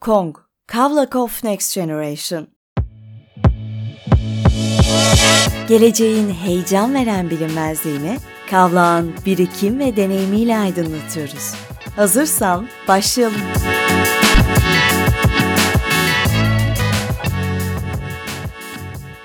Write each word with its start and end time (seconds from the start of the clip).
Kong, 0.00 0.36
Kavlakov 0.66 1.28
Next 1.44 1.74
Generation. 1.74 2.46
Geleceğin 5.68 6.30
heyecan 6.30 6.94
veren 6.94 7.30
bilinmezliğini 7.30 8.18
Kavlak'ın 8.50 9.14
birikim 9.26 9.78
ve 9.78 9.96
deneyimiyle 9.96 10.58
aydınlatıyoruz. 10.58 11.54
Hazırsan 11.96 12.68
başlayalım. 12.88 13.40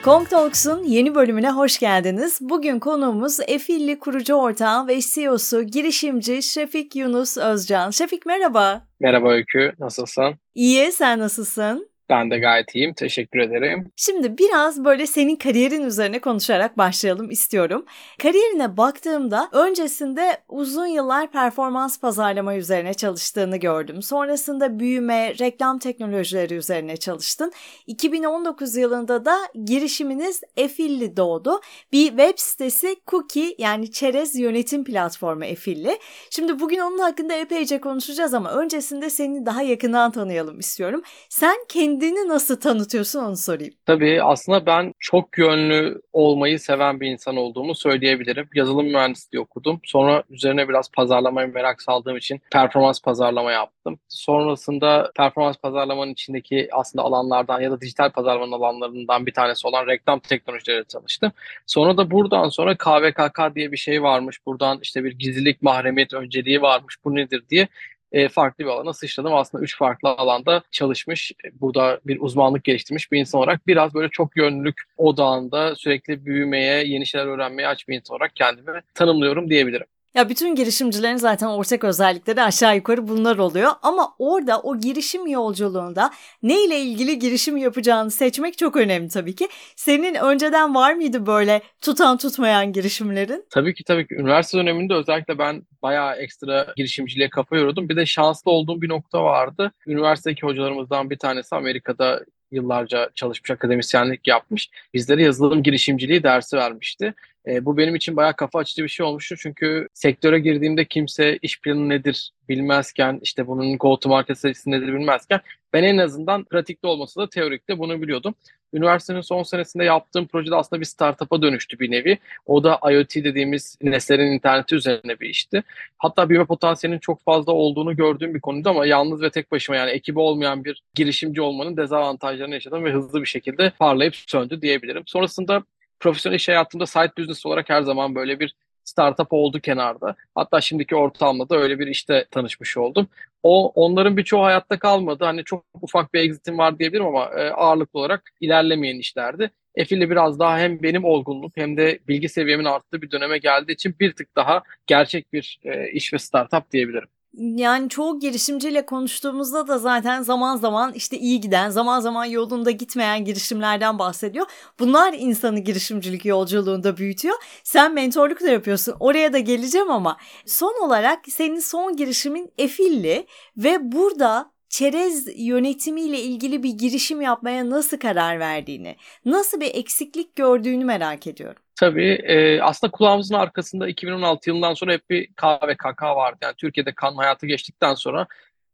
Kong 0.06 0.30
Talks'un 0.30 0.84
yeni 0.84 1.16
bölümüne 1.16 1.52
hoş 1.52 1.80
geldiniz. 1.80 2.40
Bugün 2.42 2.80
konuğumuz 2.80 3.40
Efilli 3.48 4.00
kurucu 4.00 4.34
ortağı 4.34 4.88
ve 4.88 5.02
CEO'su 5.02 5.64
girişimci 5.64 6.44
Şefik 6.44 6.96
Yunus 6.96 7.38
Özcan. 7.38 7.90
Şefik 7.90 8.26
merhaba. 8.26 8.88
Merhaba 9.00 9.32
Öykü, 9.32 9.74
nasılsın? 9.80 10.36
İyi, 10.56 10.92
sen 10.92 11.20
nasılsın? 11.20 11.90
Ben 12.10 12.32
de 12.32 12.38
gayet 12.40 12.76
iyiyim. 12.76 12.94
Teşekkür 12.94 13.40
ederim. 13.40 13.92
Şimdi 13.96 14.38
biraz 14.38 14.86
böyle 14.86 15.08
senin 15.08 15.36
kariyerin 15.36 15.84
üzerine 15.84 16.20
konuşarak 16.20 16.78
başlayalım 16.78 17.32
istiyorum. 17.32 17.86
Kariyerine 18.22 18.78
baktığımda 18.78 19.50
öncesinde 19.52 20.38
uzun 20.50 20.86
yıllar 20.86 21.32
performans 21.32 22.00
pazarlama 22.00 22.56
üzerine 22.56 22.94
çalıştığını 22.94 23.58
gördüm. 23.58 24.02
Sonrasında 24.02 24.80
büyüme, 24.80 25.34
reklam 25.40 25.80
teknolojileri 25.80 26.54
üzerine 26.54 26.98
çalıştın. 26.98 27.52
2019 27.88 28.76
yılında 28.76 29.26
da 29.26 29.38
girişiminiz 29.66 30.42
Efilli 30.58 31.18
doğdu. 31.18 31.62
Bir 31.92 32.08
web 32.08 32.38
sitesi 32.38 32.96
Cookie 33.08 33.56
yani 33.58 33.92
çerez 33.92 34.36
yönetim 34.36 34.84
platformu 34.84 35.46
Efilli. 35.46 36.00
Şimdi 36.30 36.60
bugün 36.60 36.80
onun 36.80 37.00
hakkında 37.00 37.34
epeyce 37.34 37.82
konuşacağız 37.82 38.34
ama 38.34 38.52
öncesinde 38.52 39.10
seni 39.10 39.46
daha 39.46 39.62
yakından 39.62 40.12
tanıyalım 40.12 40.60
istiyorum. 40.60 41.02
Sen 41.30 41.56
kendi 41.70 41.95
kendini 42.00 42.28
nasıl 42.28 42.56
tanıtıyorsun 42.56 43.20
onu 43.20 43.38
sorayım. 43.38 43.74
Tabii 43.86 44.24
aslında 44.24 44.66
ben 44.66 44.94
çok 45.00 45.38
yönlü 45.38 46.02
olmayı 46.14 46.60
seven 46.60 47.00
bir 47.00 47.08
insan 47.08 47.36
olduğumu 47.36 47.76
söyleyebilirim. 47.76 48.50
Yazılım 48.56 48.86
mühendisliği 48.86 49.42
okudum. 49.42 49.80
Sonra 49.84 50.24
üzerine 50.30 50.70
biraz 50.70 50.92
pazarlamaya 50.92 51.48
merak 51.48 51.82
saldığım 51.82 52.18
için 52.18 52.42
performans 52.52 53.02
pazarlama 53.02 53.52
yaptım. 53.52 54.00
Sonrasında 54.10 55.12
performans 55.16 55.58
pazarlamanın 55.58 56.12
içindeki 56.12 56.70
aslında 56.72 57.04
alanlardan 57.04 57.62
ya 57.62 57.72
da 57.72 57.82
dijital 57.82 58.10
pazarlamanın 58.10 58.52
alanlarından 58.52 59.26
bir 59.26 59.34
tanesi 59.34 59.68
olan 59.68 59.88
reklam 59.88 60.20
teknolojileri 60.20 60.86
çalıştım. 60.88 61.32
Sonra 61.66 61.98
da 61.98 62.12
buradan 62.12 62.50
sonra 62.50 62.76
KVKK 62.78 63.56
diye 63.56 63.72
bir 63.72 63.78
şey 63.78 64.04
varmış. 64.04 64.46
Buradan 64.46 64.80
işte 64.82 65.04
bir 65.04 65.12
gizlilik 65.12 65.62
mahremiyet 65.62 66.14
önceliği 66.14 66.62
varmış. 66.62 66.96
Bu 67.06 67.16
nedir 67.16 67.44
diye 67.50 67.68
e, 68.16 68.30
farklı 68.30 68.64
bir 68.64 68.70
alana 68.70 68.94
sıçradım. 68.94 69.34
Aslında 69.34 69.64
üç 69.64 69.78
farklı 69.78 70.10
alanda 70.10 70.64
çalışmış, 70.72 71.32
burada 71.54 72.00
bir 72.06 72.18
uzmanlık 72.22 72.64
geliştirmiş 72.64 73.12
bir 73.12 73.20
insan 73.20 73.42
olarak 73.42 73.68
biraz 73.68 73.94
böyle 73.94 74.10
çok 74.10 74.38
yönlülük 74.38 74.82
odağında 74.98 75.76
sürekli 75.76 76.26
büyümeye, 76.26 76.84
yeni 76.84 77.06
şeyler 77.06 77.26
öğrenmeye 77.28 77.68
aç 77.68 77.88
bir 77.88 77.96
insan 77.96 78.16
olarak 78.16 78.36
kendimi 78.36 78.82
tanımlıyorum 78.94 79.50
diyebilirim. 79.50 79.88
Ya 80.16 80.30
bütün 80.30 80.56
girişimcilerin 80.56 81.16
zaten 81.18 81.48
ortak 81.48 81.84
özellikleri 81.84 82.42
aşağı 82.42 82.76
yukarı 82.76 83.08
bunlar 83.08 83.38
oluyor 83.38 83.72
ama 83.82 84.14
orada 84.20 84.60
o 84.62 84.80
girişim 84.80 85.28
yolculuğunda 85.28 86.12
ne 86.44 86.66
ile 86.66 86.80
ilgili 86.80 87.20
girişim 87.20 87.58
yapacağını 87.58 88.12
seçmek 88.12 88.58
çok 88.58 88.76
önemli 88.76 89.10
tabii 89.10 89.36
ki. 89.36 89.48
Senin 89.76 90.16
önceden 90.16 90.76
var 90.76 90.94
mıydı 90.94 91.26
böyle 91.26 91.62
tutan 91.82 92.18
tutmayan 92.18 92.74
girişimlerin? 92.74 93.46
Tabii 93.50 93.74
ki 93.74 93.84
tabii 93.84 94.08
ki. 94.08 94.16
Üniversite 94.16 94.58
döneminde 94.58 94.94
özellikle 94.94 95.38
ben 95.38 95.64
bayağı 95.82 96.16
ekstra 96.16 96.68
girişimciliğe 96.76 97.30
kafa 97.30 97.56
yoruyordum. 97.56 97.90
Bir 97.90 97.96
de 97.96 98.06
şanslı 98.06 98.52
olduğum 98.52 98.82
bir 98.82 98.90
nokta 98.90 99.24
vardı. 99.24 99.72
Üniversitedeki 99.88 100.42
hocalarımızdan 100.42 101.10
bir 101.10 101.18
tanesi 101.18 101.56
Amerika'da 101.56 102.22
yıllarca 102.56 103.10
çalışmış, 103.16 103.52
akademisyenlik 103.52 104.28
yapmış. 104.28 104.70
Bizlere 104.94 105.24
yazılım 105.24 105.64
girişimciliği 105.64 106.24
dersi 106.24 106.58
vermişti. 106.58 107.14
E, 107.48 107.66
bu 107.66 107.78
benim 107.78 107.96
için 107.96 108.16
bayağı 108.16 108.36
kafa 108.36 108.60
açıcı 108.60 108.84
bir 108.84 108.90
şey 108.90 109.06
olmuştu. 109.06 109.36
Çünkü 109.38 109.88
sektöre 109.94 110.40
girdiğimde 110.40 110.86
kimse 110.86 111.40
iş 111.42 111.62
planı 111.62 111.90
nedir 111.90 112.32
bilmezken, 112.50 113.20
işte 113.24 113.48
bunun 113.48 113.78
go 113.78 114.00
to 114.00 114.10
market 114.10 114.38
stratejisi 114.38 114.72
nedir 114.72 114.88
bilmezken 114.88 115.42
ben 115.74 115.84
en 115.84 115.98
azından 115.98 116.44
pratikte 116.44 116.88
olmasa 116.88 117.22
da 117.22 117.30
teorikte 117.30 117.80
bunu 117.80 118.02
biliyordum. 118.02 118.36
Üniversitenin 118.76 119.22
son 119.22 119.44
senesinde 119.44 119.84
yaptığım 119.84 120.28
projede 120.28 120.56
aslında 120.56 120.80
bir 120.80 120.86
startup'a 120.86 121.42
dönüştü 121.42 121.80
bir 121.80 121.92
nevi. 121.92 122.18
O 122.46 122.64
da 122.64 122.80
IoT 122.92 123.16
dediğimiz 123.16 123.78
nesnelerin 123.82 124.32
interneti 124.32 124.76
üzerine 124.76 125.20
bir 125.20 125.30
işti. 125.30 125.64
Hatta 125.98 126.30
büyüme 126.30 126.46
potansiyelinin 126.46 127.00
çok 127.00 127.24
fazla 127.24 127.54
olduğunu 127.54 127.96
gördüğüm 127.96 128.34
bir 128.34 128.42
konuydu 128.42 128.70
ama 128.70 128.86
yalnız 128.86 129.22
ve 129.22 129.30
tek 129.30 129.52
başıma 129.52 129.78
yani 129.78 129.92
ekibi 129.92 130.20
olmayan 130.20 130.66
bir 130.66 130.84
girişimci 130.96 131.42
olmanın 131.42 131.78
dezavantajlarını 131.78 132.54
yaşadım 132.54 132.84
ve 132.84 132.92
hızlı 132.92 133.22
bir 133.22 133.28
şekilde 133.28 133.70
parlayıp 133.80 134.16
söndü 134.16 134.62
diyebilirim. 134.62 135.04
Sonrasında 135.06 135.64
profesyonel 136.00 136.36
iş 136.36 136.48
hayatımda 136.48 136.86
side 136.86 137.12
business 137.18 137.46
olarak 137.46 137.70
her 137.70 137.82
zaman 137.82 138.16
böyle 138.16 138.40
bir 138.40 138.56
startup 138.86 139.34
oldu 139.34 139.60
kenarda. 139.60 140.16
Hatta 140.36 140.62
şimdiki 140.62 140.96
ortamda 140.96 141.50
da 141.50 141.58
öyle 141.58 141.80
bir 141.80 141.88
işte 141.88 142.26
tanışmış 142.32 142.78
oldum. 142.78 143.08
O 143.44 143.72
onların 143.76 144.18
birçoğu 144.18 144.44
hayatta 144.44 144.80
kalmadı. 144.80 145.26
Hani 145.26 145.44
çok 145.44 145.66
ufak 145.82 146.14
bir 146.14 146.20
exitim 146.20 146.58
var 146.58 146.80
diyebilirim 146.80 147.06
ama 147.08 147.26
e, 147.26 147.50
ağırlıklı 147.50 148.00
olarak 148.00 148.24
ilerlemeyen 148.42 149.00
işlerdi. 149.00 149.52
Efil'le 149.76 150.10
biraz 150.10 150.40
daha 150.40 150.60
hem 150.60 150.84
benim 150.84 151.06
olgunluk 151.06 151.58
hem 151.58 151.78
de 151.78 152.00
bilgi 152.08 152.30
seviyemin 152.30 152.66
arttığı 152.66 153.02
bir 153.02 153.12
döneme 153.12 153.38
geldiği 153.38 153.72
için 153.72 153.96
bir 154.00 154.14
tık 154.14 154.36
daha 154.36 154.64
gerçek 154.88 155.34
bir 155.34 155.60
e, 155.64 155.92
iş 155.92 156.14
ve 156.14 156.20
startup 156.20 156.72
diyebilirim 156.72 157.08
yani 157.38 157.90
çoğu 157.90 158.20
girişimciyle 158.20 158.86
konuştuğumuzda 158.86 159.68
da 159.68 159.78
zaten 159.78 160.22
zaman 160.22 160.58
zaman 160.58 160.94
işte 160.94 161.18
iyi 161.18 161.42
giden, 161.42 161.70
zaman 161.70 162.00
zaman 162.00 162.26
yolunda 162.26 162.72
gitmeyen 162.72 163.26
girişimlerden 163.26 164.00
bahsediyor. 164.00 164.46
Bunlar 164.80 165.14
insanı 165.14 165.60
girişimcilik 165.60 166.26
yolculuğunda 166.26 166.98
büyütüyor. 166.98 167.36
Sen 167.64 167.94
mentorluk 167.94 168.42
da 168.42 168.50
yapıyorsun. 168.50 168.96
Oraya 169.00 169.34
da 169.34 169.40
geleceğim 169.40 169.92
ama 169.92 170.18
son 170.46 170.86
olarak 170.86 171.20
senin 171.30 171.60
son 171.60 171.96
girişimin 171.96 172.52
Efilli 172.58 173.28
ve 173.58 173.92
burada 173.92 174.52
çerez 174.70 175.28
yönetimiyle 175.36 176.20
ilgili 176.20 176.64
bir 176.64 176.70
girişim 176.70 177.22
yapmaya 177.22 177.70
nasıl 177.70 177.98
karar 177.98 178.40
verdiğini, 178.40 178.96
nasıl 179.26 179.60
bir 179.60 179.76
eksiklik 179.76 180.36
gördüğünü 180.36 180.86
merak 180.86 181.28
ediyorum. 181.28 181.65
Tabii 181.76 182.10
e, 182.10 182.62
aslında 182.62 182.92
kulağımızın 182.92 183.36
arkasında 183.36 183.88
2016 183.88 184.50
yılından 184.50 184.74
sonra 184.74 184.94
hep 184.94 185.10
bir 185.10 185.28
KVKK 185.28 186.04
vardı. 186.04 186.38
Yani 186.42 186.54
Türkiye'de 186.58 186.92
kan 186.96 187.16
hayatı 187.16 187.48
geçtikten 187.48 187.94
sonra 187.94 188.28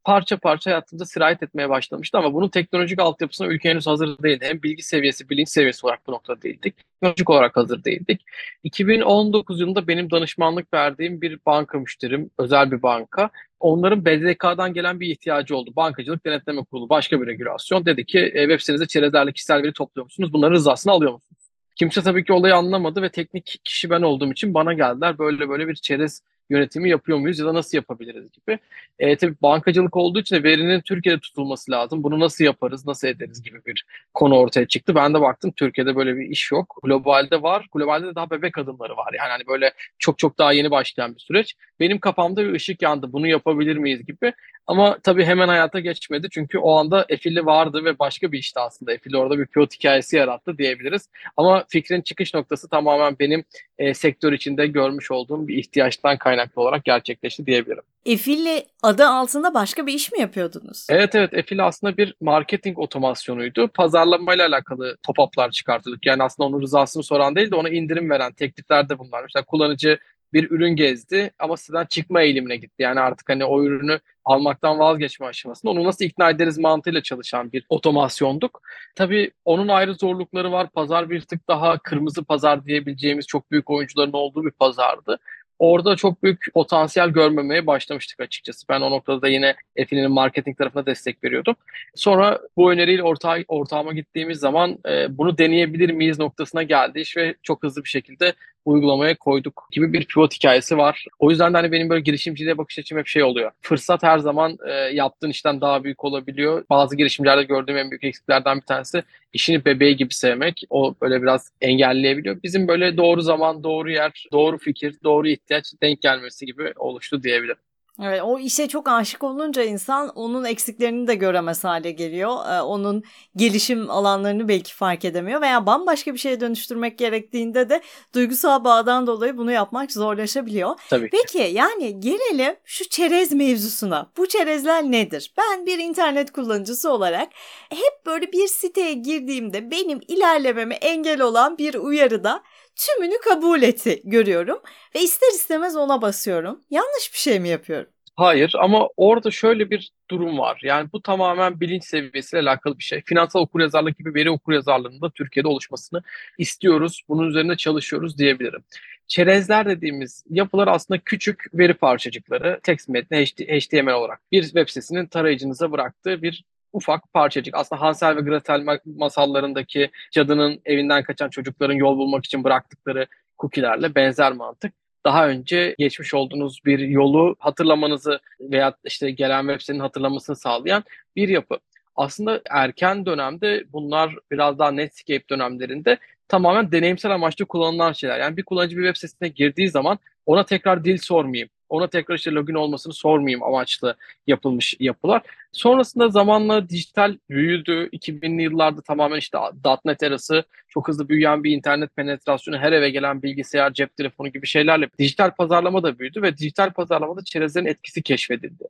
parça 0.03 0.37
parça 0.37 0.71
hayatımıza 0.71 1.05
sirayet 1.05 1.43
etmeye 1.43 1.69
başlamıştı 1.69 2.17
ama 2.17 2.33
bunun 2.33 2.49
teknolojik 2.49 2.99
altyapısına 2.99 3.47
ülke 3.47 3.69
henüz 3.69 3.87
hazır 3.87 4.23
değildi. 4.23 4.45
Hem 4.47 4.63
bilgi 4.63 4.83
seviyesi, 4.83 5.29
bilinç 5.29 5.49
seviyesi 5.49 5.85
olarak 5.85 6.07
bu 6.07 6.11
noktada 6.11 6.41
değildik. 6.41 6.75
Teknolojik 7.01 7.29
olarak 7.29 7.55
hazır 7.55 7.83
değildik. 7.83 8.21
2019 8.63 9.59
yılında 9.59 9.87
benim 9.87 10.11
danışmanlık 10.11 10.73
verdiğim 10.73 11.21
bir 11.21 11.39
banka 11.45 11.79
müşterim, 11.79 12.29
özel 12.37 12.71
bir 12.71 12.81
banka. 12.81 13.29
Onların 13.59 14.05
BDK'dan 14.05 14.73
gelen 14.73 14.99
bir 14.99 15.07
ihtiyacı 15.07 15.57
oldu. 15.57 15.73
Bankacılık 15.75 16.25
Denetleme 16.25 16.63
Kurulu 16.63 16.89
başka 16.89 17.21
bir 17.21 17.27
regülasyon. 17.27 17.85
Dedi 17.85 18.05
ki 18.05 18.19
e, 18.19 18.41
web 18.41 18.59
sitenizde 18.59 18.85
çerezlerle 18.87 19.31
kişisel 19.31 19.63
veri 19.63 19.73
topluyor 19.73 20.05
musunuz? 20.05 20.33
Bunların 20.33 20.53
rızasını 20.53 20.93
alıyor 20.93 21.11
musunuz? 21.11 21.40
Kimse 21.81 22.01
tabii 22.01 22.23
ki 22.23 22.33
olayı 22.33 22.55
anlamadı 22.55 23.01
ve 23.01 23.09
teknik 23.09 23.59
kişi 23.63 23.89
ben 23.89 24.01
olduğum 24.01 24.31
için 24.31 24.53
bana 24.53 24.73
geldiler. 24.73 25.17
Böyle 25.17 25.49
böyle 25.49 25.67
bir 25.67 25.75
çerez 25.75 26.21
yönetimi 26.49 26.89
yapıyor 26.89 27.17
muyuz 27.17 27.39
ya 27.39 27.45
da 27.45 27.53
nasıl 27.53 27.77
yapabiliriz 27.77 28.31
gibi. 28.31 28.59
E, 28.99 29.17
tabii 29.17 29.35
bankacılık 29.41 29.97
olduğu 29.97 30.19
için 30.19 30.43
verinin 30.43 30.81
Türkiye'de 30.81 31.19
tutulması 31.19 31.71
lazım. 31.71 32.03
Bunu 32.03 32.19
nasıl 32.19 32.43
yaparız, 32.43 32.85
nasıl 32.87 33.07
ederiz 33.07 33.43
gibi 33.43 33.65
bir 33.65 33.85
konu 34.13 34.37
ortaya 34.37 34.67
çıktı. 34.67 34.95
Ben 34.95 35.13
de 35.13 35.21
baktım 35.21 35.51
Türkiye'de 35.55 35.95
böyle 35.95 36.15
bir 36.15 36.29
iş 36.29 36.51
yok. 36.51 36.79
Globalde 36.83 37.41
var. 37.41 37.65
Globalde 37.71 38.07
de 38.07 38.15
daha 38.15 38.29
bebek 38.29 38.57
adımları 38.57 38.97
var. 38.97 39.13
Yani 39.17 39.29
hani 39.29 39.47
böyle 39.47 39.71
çok 39.99 40.17
çok 40.19 40.37
daha 40.37 40.53
yeni 40.53 40.71
başlayan 40.71 41.15
bir 41.15 41.19
süreç. 41.19 41.55
Benim 41.79 41.99
kafamda 41.99 42.45
bir 42.45 42.53
ışık 42.53 42.81
yandı. 42.81 43.13
Bunu 43.13 43.27
yapabilir 43.27 43.77
miyiz 43.77 44.05
gibi. 44.05 44.33
Ama 44.67 44.97
tabii 45.03 45.25
hemen 45.25 45.47
hayata 45.47 45.79
geçmedi. 45.79 46.27
Çünkü 46.31 46.57
o 46.57 46.71
anda 46.75 47.05
Efili 47.09 47.45
vardı 47.45 47.85
ve 47.85 47.99
başka 47.99 48.31
bir 48.31 48.39
işti 48.39 48.59
aslında. 48.59 48.93
Efili 48.93 49.17
orada 49.17 49.39
bir 49.39 49.45
pilot 49.45 49.73
hikayesi 49.75 50.15
yarattı 50.15 50.57
diyebiliriz. 50.57 51.09
Ama 51.37 51.63
fikrin 51.69 52.01
çıkış 52.01 52.33
noktası 52.33 52.69
tamamen 52.69 53.15
benim 53.19 53.43
e, 53.77 53.93
sektör 53.93 54.33
içinde 54.33 54.67
görmüş 54.67 55.11
olduğum 55.11 55.47
bir 55.47 55.57
ihtiyaçtan 55.57 56.17
kaynaklı 56.17 56.61
olarak 56.61 56.85
gerçekleşti 56.85 57.45
diyebilirim. 57.45 57.83
Efili 58.05 58.65
adı 58.83 59.07
altında 59.07 59.53
başka 59.53 59.87
bir 59.87 59.93
iş 59.93 60.11
mi 60.11 60.19
yapıyordunuz? 60.19 60.87
Evet 60.89 61.15
evet 61.15 61.33
Efili 61.33 61.63
aslında 61.63 61.97
bir 61.97 62.15
marketing 62.21 62.79
otomasyonuydu. 62.79 63.67
Pazarlamayla 63.67 64.47
alakalı 64.47 64.97
top-up'lar 65.03 65.51
çıkartıyorduk. 65.51 66.05
Yani 66.05 66.23
aslında 66.23 66.47
onun 66.49 66.61
rızasını 66.61 67.03
soran 67.03 67.35
değil 67.35 67.51
de 67.51 67.55
ona 67.55 67.69
indirim 67.69 68.09
veren 68.09 68.31
tekliflerde 68.31 68.99
bunlar. 68.99 69.21
Mesela 69.23 69.45
kullanıcı 69.45 69.99
bir 70.33 70.51
ürün 70.51 70.75
gezdi 70.75 71.31
ama 71.39 71.57
siteden 71.57 71.85
çıkma 71.85 72.21
eğilimine 72.21 72.55
gitti. 72.55 72.83
Yani 72.83 72.99
artık 72.99 73.29
hani 73.29 73.45
o 73.45 73.63
ürünü 73.63 73.99
almaktan 74.25 74.79
vazgeçme 74.79 75.27
aşamasında 75.27 75.71
onu 75.71 75.83
nasıl 75.83 76.05
ikna 76.05 76.29
ederiz 76.29 76.57
mantığıyla 76.57 77.03
çalışan 77.03 77.51
bir 77.51 77.65
otomasyonduk. 77.69 78.61
Tabii 78.95 79.31
onun 79.45 79.67
ayrı 79.67 79.93
zorlukları 79.93 80.51
var. 80.51 80.69
Pazar 80.69 81.09
bir 81.09 81.21
tık 81.21 81.47
daha 81.47 81.77
kırmızı 81.77 82.23
pazar 82.23 82.65
diyebileceğimiz 82.65 83.27
çok 83.27 83.51
büyük 83.51 83.69
oyuncuların 83.69 84.13
olduğu 84.13 84.45
bir 84.45 84.51
pazardı. 84.51 85.17
orada 85.59 85.95
çok 85.95 86.23
büyük 86.23 86.53
potansiyel 86.53 87.09
görmemeye 87.09 87.67
başlamıştık 87.67 88.19
açıkçası. 88.19 88.67
Ben 88.69 88.81
o 88.81 88.91
noktada 88.91 89.21
da 89.21 89.27
yine 89.27 89.55
Efili'nin 89.75 90.11
marketing 90.11 90.57
tarafına 90.57 90.85
destek 90.85 91.23
veriyordum. 91.23 91.55
Sonra 91.95 92.39
bu 92.57 92.71
öneriyle 92.71 93.03
ortağa, 93.03 93.37
ortağıma 93.47 93.93
gittiğimiz 93.93 94.39
zaman 94.39 94.77
e, 94.89 95.17
bunu 95.17 95.37
deneyebilir 95.37 95.91
miyiz 95.91 96.19
noktasına 96.19 96.63
geldi 96.63 96.99
iş 96.99 97.17
ve 97.17 97.35
çok 97.43 97.63
hızlı 97.63 97.83
bir 97.83 97.89
şekilde 97.89 98.33
uygulamaya 98.65 99.17
koyduk 99.17 99.67
gibi 99.71 99.93
bir 99.93 100.05
pivot 100.05 100.33
hikayesi 100.33 100.77
var. 100.77 101.05
O 101.19 101.29
yüzden 101.29 101.53
de 101.53 101.57
hani 101.57 101.71
benim 101.71 101.89
böyle 101.89 102.01
girişimciliğe 102.01 102.57
bakış 102.57 102.79
açım 102.79 102.97
hep 102.97 103.07
şey 103.07 103.23
oluyor. 103.23 103.51
Fırsat 103.61 104.03
her 104.03 104.19
zaman 104.19 104.57
e, 104.67 104.71
yaptığın 104.71 105.29
işten 105.29 105.61
daha 105.61 105.83
büyük 105.83 106.03
olabiliyor. 106.03 106.65
Bazı 106.69 106.95
girişimcilerde 106.95 107.43
gördüğüm 107.43 107.77
en 107.77 107.91
büyük 107.91 108.03
eksiklerden 108.03 108.57
bir 108.57 108.65
tanesi 108.65 109.03
işini 109.33 109.65
bebeği 109.65 109.95
gibi 109.95 110.13
sevmek. 110.13 110.63
O 110.69 110.95
böyle 111.01 111.21
biraz 111.21 111.51
engelleyebiliyor. 111.61 112.43
Bizim 112.43 112.67
böyle 112.67 112.97
doğru 112.97 113.21
zaman, 113.21 113.63
doğru 113.63 113.91
yer, 113.91 114.25
doğru 114.31 114.57
fikir, 114.57 114.95
doğru 115.03 115.27
ihtiyaç 115.27 115.65
denk 115.81 116.01
gelmesi 116.01 116.45
gibi 116.45 116.73
oluştu 116.75 117.23
diyebilirim. 117.23 117.70
Evet, 118.03 118.21
o 118.23 118.39
işe 118.39 118.67
çok 118.67 118.87
aşık 118.87 119.23
olunca 119.23 119.63
insan 119.63 120.09
onun 120.09 120.43
eksiklerini 120.43 121.07
de 121.07 121.15
göremez 121.15 121.63
hale 121.63 121.91
geliyor. 121.91 122.29
Ee, 122.49 122.61
onun 122.61 123.03
gelişim 123.35 123.89
alanlarını 123.89 124.47
belki 124.47 124.75
fark 124.75 125.05
edemiyor 125.05 125.41
veya 125.41 125.65
bambaşka 125.65 126.13
bir 126.13 126.19
şeye 126.19 126.39
dönüştürmek 126.39 126.97
gerektiğinde 126.97 127.69
de 127.69 127.81
duygusal 128.15 128.63
bağdan 128.63 129.07
dolayı 129.07 129.37
bunu 129.37 129.51
yapmak 129.51 129.91
zorlaşabiliyor. 129.91 130.75
Tabii 130.89 131.09
ki. 131.09 131.17
Peki 131.21 131.53
yani 131.53 131.99
gelelim 131.99 132.55
şu 132.65 132.89
çerez 132.89 133.31
mevzusuna. 133.31 134.11
Bu 134.17 134.27
çerezler 134.27 134.83
nedir? 134.83 135.33
Ben 135.37 135.65
bir 135.65 135.79
internet 135.79 136.31
kullanıcısı 136.31 136.91
olarak 136.91 137.29
hep 137.69 138.05
böyle 138.05 138.31
bir 138.31 138.47
siteye 138.47 138.93
girdiğimde 138.93 139.71
benim 139.71 139.99
ilerlememe 140.07 140.75
engel 140.75 141.21
olan 141.21 141.57
bir 141.57 141.73
uyarıda 141.73 142.43
tümünü 142.85 143.19
kabul 143.29 143.61
etti 143.61 144.01
görüyorum 144.03 144.59
ve 144.95 144.99
ister 145.01 145.27
istemez 145.33 145.75
ona 145.75 146.01
basıyorum. 146.01 146.61
Yanlış 146.69 147.13
bir 147.13 147.17
şey 147.17 147.39
mi 147.39 147.49
yapıyorum? 147.49 147.89
Hayır 148.15 148.53
ama 148.59 148.89
orada 148.97 149.31
şöyle 149.31 149.69
bir 149.69 149.91
durum 150.11 150.37
var. 150.37 150.59
Yani 150.63 150.89
bu 150.93 151.01
tamamen 151.01 151.59
bilinç 151.59 151.83
seviyesiyle 151.83 152.49
alakalı 152.49 152.77
bir 152.77 152.83
şey. 152.83 153.01
Finansal 153.01 153.39
okuryazarlık 153.39 153.97
gibi 153.97 154.13
veri 154.13 154.29
okuryazarlığında 154.29 155.09
Türkiye'de 155.09 155.47
oluşmasını 155.47 156.03
istiyoruz. 156.37 157.01
Bunun 157.09 157.29
üzerine 157.29 157.57
çalışıyoruz 157.57 158.17
diyebilirim. 158.17 158.63
Çerezler 159.07 159.65
dediğimiz 159.65 160.23
yapılar 160.29 160.67
aslında 160.67 160.99
küçük 161.05 161.45
veri 161.53 161.73
parçacıkları, 161.73 162.59
text 162.63 162.89
metni 162.89 163.25
HTML 163.25 163.93
olarak 163.93 164.19
bir 164.31 164.43
web 164.43 164.67
sitesinin 164.67 165.05
tarayıcınıza 165.05 165.71
bıraktığı 165.71 166.21
bir 166.21 166.43
ufak 166.73 167.13
parçacık. 167.13 167.55
Aslında 167.55 167.81
Hansel 167.81 168.17
ve 168.17 168.21
Gretel 168.21 168.79
masallarındaki 168.85 169.89
cadının 170.11 170.61
evinden 170.65 171.03
kaçan 171.03 171.29
çocukların 171.29 171.73
yol 171.73 171.97
bulmak 171.97 172.25
için 172.25 172.43
bıraktıkları 172.43 173.07
cookie'lerle 173.39 173.95
benzer 173.95 174.31
mantık. 174.31 174.73
Daha 175.05 175.27
önce 175.27 175.75
geçmiş 175.79 176.13
olduğunuz 176.13 176.59
bir 176.65 176.79
yolu 176.79 177.35
hatırlamanızı 177.39 178.19
veya 178.39 178.73
işte 178.85 179.11
gelen 179.11 179.41
web 179.41 179.61
sitenin 179.61 179.79
hatırlamasını 179.79 180.35
sağlayan 180.35 180.83
bir 181.15 181.29
yapı. 181.29 181.57
Aslında 181.95 182.41
erken 182.49 183.05
dönemde 183.05 183.63
bunlar 183.73 184.15
biraz 184.31 184.59
daha 184.59 184.71
Netscape 184.71 185.29
dönemlerinde 185.29 185.97
tamamen 186.27 186.71
deneyimsel 186.71 187.11
amaçlı 187.11 187.45
kullanılan 187.45 187.93
şeyler. 187.93 188.19
Yani 188.19 188.37
bir 188.37 188.43
kullanıcı 188.43 188.77
bir 188.77 188.83
web 188.83 188.95
sitesine 188.95 189.27
girdiği 189.27 189.69
zaman 189.69 189.99
ona 190.25 190.45
tekrar 190.45 190.83
dil 190.83 190.97
sormayayım 190.97 191.49
ona 191.71 191.87
tekrar 191.87 192.15
işte 192.15 192.31
login 192.31 192.53
olmasını 192.53 192.93
sormayayım 192.93 193.43
amaçlı 193.43 193.95
yapılmış 194.27 194.75
yapılar. 194.79 195.21
Sonrasında 195.51 196.09
zamanla 196.09 196.69
dijital 196.69 197.17
büyüdü. 197.29 197.89
2000'li 197.93 198.43
yıllarda 198.43 198.81
tamamen 198.81 199.17
işte 199.17 199.37
.NET 199.85 200.03
erası 200.03 200.43
çok 200.67 200.87
hızlı 200.87 201.09
büyüyen 201.09 201.43
bir 201.43 201.51
internet 201.51 201.95
penetrasyonu, 201.95 202.57
her 202.57 202.71
eve 202.71 202.89
gelen 202.89 203.23
bilgisayar, 203.23 203.73
cep 203.73 203.97
telefonu 203.97 204.27
gibi 204.27 204.47
şeylerle 204.47 204.89
dijital 204.99 205.31
pazarlama 205.31 205.83
da 205.83 205.99
büyüdü 205.99 206.21
ve 206.21 206.37
dijital 206.37 206.71
pazarlamada 206.71 207.23
çerezlerin 207.23 207.65
etkisi 207.65 208.03
keşfedildi. 208.03 208.63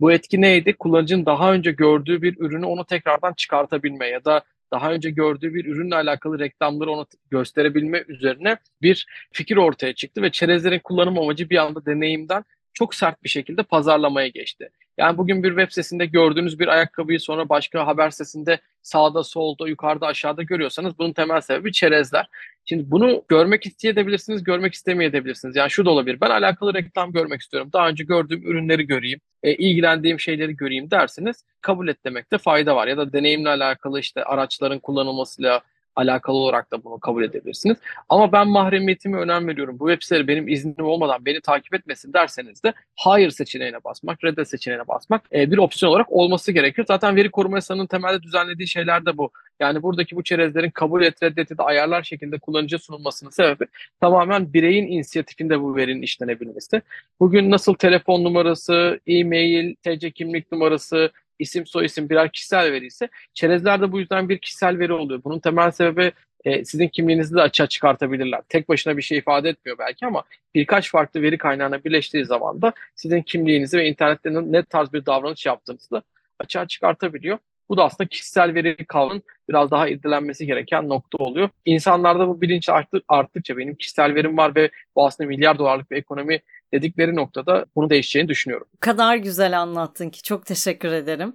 Bu 0.00 0.12
etki 0.12 0.40
neydi? 0.40 0.72
Kullanıcının 0.72 1.26
daha 1.26 1.52
önce 1.52 1.72
gördüğü 1.72 2.22
bir 2.22 2.36
ürünü 2.38 2.66
onu 2.66 2.84
tekrardan 2.84 3.32
çıkartabilme 3.32 4.06
ya 4.06 4.24
da 4.24 4.42
daha 4.72 4.92
önce 4.92 5.10
gördüğü 5.10 5.54
bir 5.54 5.64
ürünle 5.64 5.94
alakalı 5.94 6.38
reklamları 6.38 6.90
ona 6.90 7.06
gösterebilme 7.30 8.04
üzerine 8.08 8.56
bir 8.82 9.06
fikir 9.32 9.56
ortaya 9.56 9.94
çıktı 9.94 10.22
ve 10.22 10.32
çerezlerin 10.32 10.78
kullanım 10.78 11.18
amacı 11.18 11.50
bir 11.50 11.56
anda 11.56 11.86
deneyimden 11.86 12.44
çok 12.78 12.94
sert 12.94 13.24
bir 13.24 13.28
şekilde 13.28 13.62
pazarlamaya 13.62 14.28
geçti. 14.28 14.70
Yani 14.98 15.18
bugün 15.18 15.42
bir 15.42 15.48
web 15.48 15.70
sitesinde 15.70 16.06
gördüğünüz 16.06 16.58
bir 16.58 16.68
ayakkabıyı 16.68 17.20
sonra 17.20 17.48
başka 17.48 17.86
haber 17.86 18.10
sitesinde 18.10 18.58
sağda, 18.82 19.24
solda, 19.24 19.68
yukarıda, 19.68 20.06
aşağıda 20.06 20.42
görüyorsanız 20.42 20.98
bunun 20.98 21.12
temel 21.12 21.40
sebebi 21.40 21.72
çerezler. 21.72 22.28
Şimdi 22.64 22.90
bunu 22.90 23.24
görmek 23.28 23.66
isteyebilirsiniz, 23.66 24.44
görmek 24.44 24.74
istemeyebilirsiniz. 24.74 25.56
Yani 25.56 25.70
şu 25.70 25.84
da 25.84 25.90
olabilir. 25.90 26.20
Ben 26.20 26.30
alakalı 26.30 26.74
reklam 26.74 27.12
görmek 27.12 27.40
istiyorum. 27.40 27.70
Daha 27.72 27.88
önce 27.88 28.04
gördüğüm 28.04 28.42
ürünleri 28.42 28.86
göreyim, 28.86 29.20
e, 29.42 29.54
ilgilendiğim 29.54 30.20
şeyleri 30.20 30.56
göreyim 30.56 30.90
derseniz 30.90 31.44
kabul 31.60 31.88
et 31.88 32.04
demekte 32.04 32.38
fayda 32.38 32.76
var. 32.76 32.86
Ya 32.86 32.96
da 32.96 33.12
deneyimle 33.12 33.48
alakalı 33.48 34.00
işte 34.00 34.24
araçların 34.24 34.78
kullanılmasıyla 34.78 35.62
alakalı 35.98 36.36
olarak 36.36 36.72
da 36.72 36.84
bunu 36.84 37.00
kabul 37.00 37.24
edebilirsiniz. 37.24 37.76
Ama 38.08 38.32
ben 38.32 38.48
mahremiyetime 38.48 39.18
önem 39.18 39.48
veriyorum. 39.48 39.78
Bu 39.78 39.88
web 39.88 40.02
siteleri 40.02 40.28
benim 40.28 40.48
iznim 40.48 40.74
olmadan 40.84 41.24
beni 41.24 41.40
takip 41.40 41.74
etmesin 41.74 42.12
derseniz 42.12 42.62
de 42.62 42.72
hayır 42.96 43.30
seçeneğine 43.30 43.84
basmak, 43.84 44.24
reddet 44.24 44.48
seçeneğine 44.48 44.88
basmak 44.88 45.22
e, 45.32 45.50
bir 45.50 45.58
opsiyon 45.58 45.92
olarak 45.92 46.12
olması 46.12 46.52
gerekir. 46.52 46.84
Zaten 46.88 47.16
veri 47.16 47.30
koruma 47.30 47.56
yasasının 47.56 47.86
temelde 47.86 48.22
düzenlediği 48.22 48.68
şeyler 48.68 49.06
de 49.06 49.18
bu. 49.18 49.30
Yani 49.60 49.82
buradaki 49.82 50.16
bu 50.16 50.22
çerezlerin 50.22 50.70
kabul 50.70 51.02
et, 51.02 51.22
reddet 51.22 51.58
de 51.58 51.62
ayarlar 51.62 52.02
şekilde 52.02 52.38
kullanıcıya 52.38 52.78
sunulmasının 52.78 53.30
sebebi 53.30 53.66
tamamen 54.00 54.52
bireyin 54.52 54.86
inisiyatifinde 54.86 55.60
bu 55.60 55.76
verinin 55.76 56.02
işlenebilmesi. 56.02 56.82
Bugün 57.20 57.50
nasıl 57.50 57.74
telefon 57.74 58.24
numarası, 58.24 59.00
e-mail, 59.06 59.74
TC 59.74 60.10
kimlik 60.10 60.52
numarası, 60.52 61.10
isim 61.38 61.66
soyisim 61.66 62.10
birer 62.10 62.32
kişisel 62.32 62.72
veri 62.72 62.86
ise 62.86 63.08
çerezler 63.34 63.80
de 63.80 63.92
bu 63.92 64.00
yüzden 64.00 64.28
bir 64.28 64.38
kişisel 64.38 64.78
veri 64.78 64.92
oluyor. 64.92 65.24
Bunun 65.24 65.38
temel 65.38 65.70
sebebi 65.70 66.12
e, 66.44 66.64
sizin 66.64 66.88
kimliğinizi 66.88 67.34
de 67.34 67.42
açığa 67.42 67.66
çıkartabilirler. 67.66 68.42
Tek 68.48 68.68
başına 68.68 68.96
bir 68.96 69.02
şey 69.02 69.18
ifade 69.18 69.48
etmiyor 69.48 69.78
belki 69.78 70.06
ama 70.06 70.24
birkaç 70.54 70.90
farklı 70.90 71.22
veri 71.22 71.38
kaynağına 71.38 71.84
birleştiği 71.84 72.24
zaman 72.24 72.62
da 72.62 72.72
sizin 72.96 73.22
kimliğinizi 73.22 73.78
ve 73.78 73.88
internette 73.88 74.30
ne 74.34 74.62
tarz 74.62 74.92
bir 74.92 75.06
davranış 75.06 75.46
yaptığınızı 75.46 75.90
da 75.90 76.02
açığa 76.38 76.66
çıkartabiliyor. 76.66 77.38
Bu 77.68 77.76
da 77.76 77.84
aslında 77.84 78.08
kişisel 78.08 78.54
veri 78.54 78.86
kavramının 78.86 79.22
biraz 79.48 79.70
daha 79.70 79.88
irdelenmesi 79.88 80.46
gereken 80.46 80.88
nokta 80.88 81.18
oluyor. 81.18 81.48
İnsanlarda 81.64 82.28
bu 82.28 82.40
bilinç 82.40 82.68
arttıkça 83.08 83.56
benim 83.56 83.74
kişisel 83.74 84.14
verim 84.14 84.36
var 84.36 84.54
ve 84.54 84.70
bu 84.96 85.06
aslında 85.06 85.28
milyar 85.28 85.58
dolarlık 85.58 85.90
bir 85.90 85.96
ekonomi 85.96 86.40
dedikleri 86.72 87.16
noktada 87.16 87.66
bunu 87.76 87.90
değişeceğini 87.90 88.28
düşünüyorum. 88.28 88.66
O 88.76 88.80
kadar 88.80 89.16
güzel 89.16 89.60
anlattın 89.60 90.10
ki 90.10 90.22
çok 90.22 90.46
teşekkür 90.46 90.92
ederim. 90.92 91.34